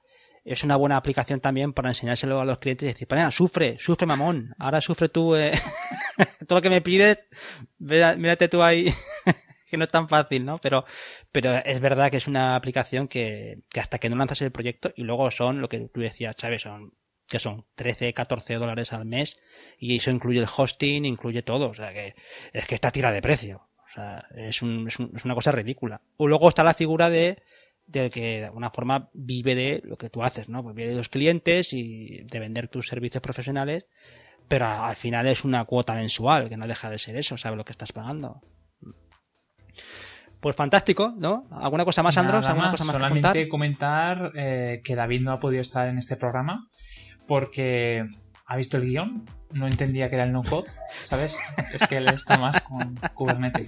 [0.46, 4.06] es una buena aplicación también para enseñárselo a los clientes y decir, para sufre, sufre
[4.06, 5.52] mamón, ahora sufre tú eh,
[6.48, 7.28] todo lo que me pides,
[7.80, 8.94] mírate tú ahí,
[9.68, 10.58] que no es tan fácil, ¿no?
[10.60, 10.86] Pero,
[11.32, 14.92] pero es verdad que es una aplicación que, que hasta que no lanzas el proyecto
[14.96, 16.94] y luego son lo que tú decías, Chávez, son
[17.28, 19.38] que son 13, 14 dólares al mes
[19.78, 22.16] y eso incluye el hosting, incluye todo, o sea que
[22.54, 25.52] es que está tira de precio, o sea, es, un, es, un, es una cosa
[25.52, 26.02] ridícula.
[26.16, 27.44] O luego está la figura de
[27.88, 30.62] de que de alguna forma vive de lo que tú haces, ¿no?
[30.62, 33.86] Pues vive de los clientes y de vender tus servicios profesionales,
[34.48, 37.66] pero al final es una cuota mensual, que no deja de ser eso, sabes lo
[37.66, 38.42] que estás pagando.
[40.40, 41.46] Pues fantástico, ¿no?
[41.52, 42.46] ¿Alguna cosa más, Andros?
[42.46, 46.68] ¿Alguna cosa más solamente comentar eh, que David no ha podido estar en este programa
[47.28, 48.06] porque
[48.46, 50.70] ha visto el guion, no entendía que era el no-code,
[51.04, 51.36] ¿sabes?
[51.74, 53.68] Es que él está más con Kubernetes.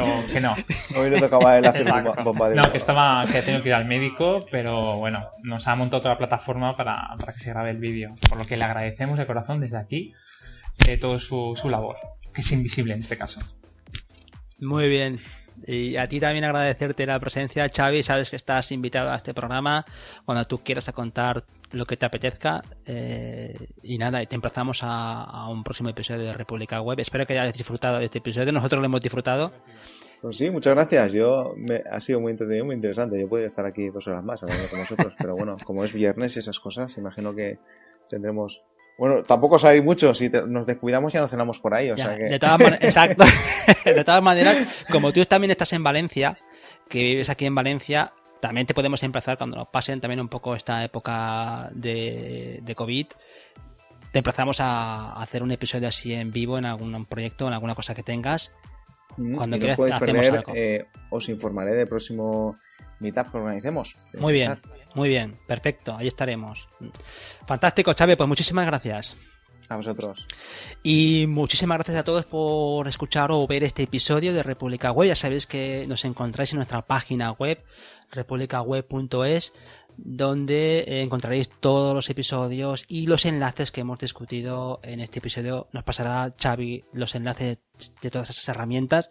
[0.00, 0.54] O que no.
[0.96, 1.84] Hoy le tocaba él hacer
[2.22, 5.66] bomba de No, que estaba, que ha tenido que ir al médico, pero bueno, nos
[5.66, 8.14] ha montado otra plataforma para, para que se grabe el vídeo.
[8.28, 10.14] Por lo que le agradecemos de corazón desde aquí
[10.86, 11.96] eh, todo su, su labor,
[12.32, 13.40] que es invisible en este caso.
[14.60, 15.18] Muy bien.
[15.66, 18.02] Y a ti también agradecerte la presencia, Xavi.
[18.02, 19.84] Sabes que estás invitado a este programa
[20.24, 22.62] cuando tú quieras a contar lo que te apetezca.
[22.86, 27.00] Eh, y nada, te emplazamos a, a, un próximo episodio de República Web.
[27.00, 28.52] Espero que hayas disfrutado de este episodio.
[28.52, 29.52] Nosotros lo hemos disfrutado.
[30.24, 31.12] Pues sí, muchas gracias.
[31.12, 33.20] Yo me, ha sido muy entretenido, muy interesante.
[33.20, 36.36] Yo podría estar aquí dos horas más hablando con vosotros, pero bueno, como es viernes
[36.36, 37.58] y esas cosas, imagino que
[38.08, 38.64] tendremos
[38.96, 42.06] bueno, tampoco sabéis mucho, si te, nos descuidamos ya nos cenamos por ahí, o ya,
[42.06, 42.24] sea que...
[42.24, 43.24] De todas exacto.
[43.84, 46.38] de todas maneras, como tú también estás en Valencia,
[46.88, 50.54] que vives aquí en Valencia, también te podemos emplazar cuando nos pasen también un poco
[50.54, 53.06] esta época de, de COVID.
[54.12, 57.94] Te emplazamos a hacer un episodio así en vivo en algún proyecto, en alguna cosa
[57.94, 58.52] que tengas.
[59.16, 60.52] Cuando quieras, hacemos perder, algo.
[60.54, 62.58] Eh, os informaré del próximo
[63.00, 63.96] meetup que organicemos.
[64.18, 64.52] Muy bien.
[64.52, 64.73] Estar.
[64.94, 66.68] Muy bien, perfecto, ahí estaremos.
[67.46, 69.16] Fantástico, Chávez, pues muchísimas gracias.
[69.68, 70.26] A vosotros.
[70.82, 75.08] Y muchísimas gracias a todos por escuchar o ver este episodio de República Web.
[75.08, 77.64] Ya sabéis que nos encontráis en nuestra página web,
[78.12, 79.54] republicaweb.es,
[79.96, 85.68] donde encontraréis todos los episodios y los enlaces que hemos discutido en este episodio.
[85.72, 87.58] Nos pasará Xavi los enlaces
[88.02, 89.08] de todas esas herramientas.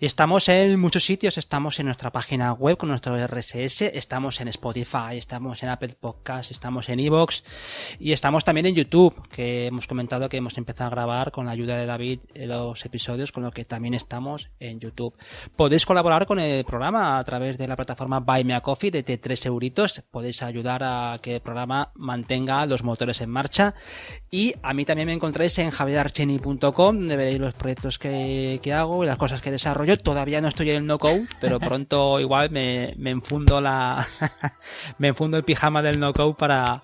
[0.00, 5.18] Estamos en muchos sitios, estamos en nuestra página web con nuestro RSS, estamos en Spotify,
[5.18, 7.44] estamos en Apple Podcasts, estamos en Evox
[7.98, 11.52] y estamos también en YouTube, que hemos comentado que hemos empezado a grabar con la
[11.52, 15.14] ayuda de David los episodios, con lo que también estamos en YouTube.
[15.54, 19.02] Podéis colaborar con el programa a través de la plataforma Buy Me a Coffee de
[19.02, 23.74] 3 euritos, podéis ayudar a que el programa mantenga los motores en marcha
[24.30, 29.04] y a mí también me encontráis en javierarcheni.com donde veréis los proyectos que, que, hago
[29.04, 29.89] y las cosas que desarrollo.
[29.96, 34.06] Todavía no estoy en el no code, pero pronto igual me, me enfundo la
[34.98, 36.82] me enfundo el pijama del no code para,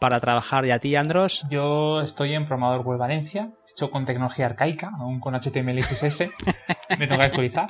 [0.00, 0.64] para trabajar.
[0.66, 1.44] ¿Y a ti, Andros?
[1.50, 6.28] Yo estoy en Programador Web Valencia, hecho con tecnología arcaica, aún con HTML y CSS.
[6.98, 7.66] me toca actualizar.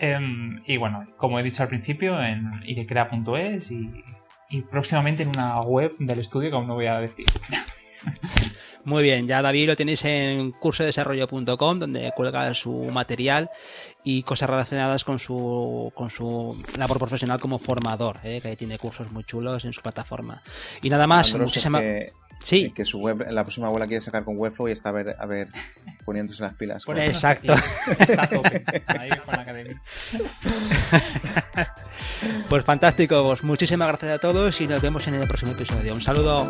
[0.00, 3.90] Em, y bueno, como he dicho al principio, en idecrea.es y,
[4.50, 7.26] y próximamente en una web del estudio que aún no voy a decir.
[8.84, 13.50] Muy bien, ya David lo tenéis en cursodesarrollo.com donde cuelga su material
[14.04, 18.40] y cosas relacionadas con su con su labor profesional como formador, ¿eh?
[18.40, 20.40] que tiene cursos muy chulos en su plataforma.
[20.82, 21.82] Y nada más, muchísimas
[22.40, 22.70] Sí.
[22.70, 25.16] Que su web, la próxima web la quiere sacar con Webflow y está a ver,
[25.18, 25.48] a ver
[26.04, 26.84] poniéndose las pilas.
[26.88, 27.54] exacto.
[32.48, 35.94] pues fantástico, muchísimas gracias a todos y nos vemos en el próximo episodio.
[35.94, 36.46] Un saludo.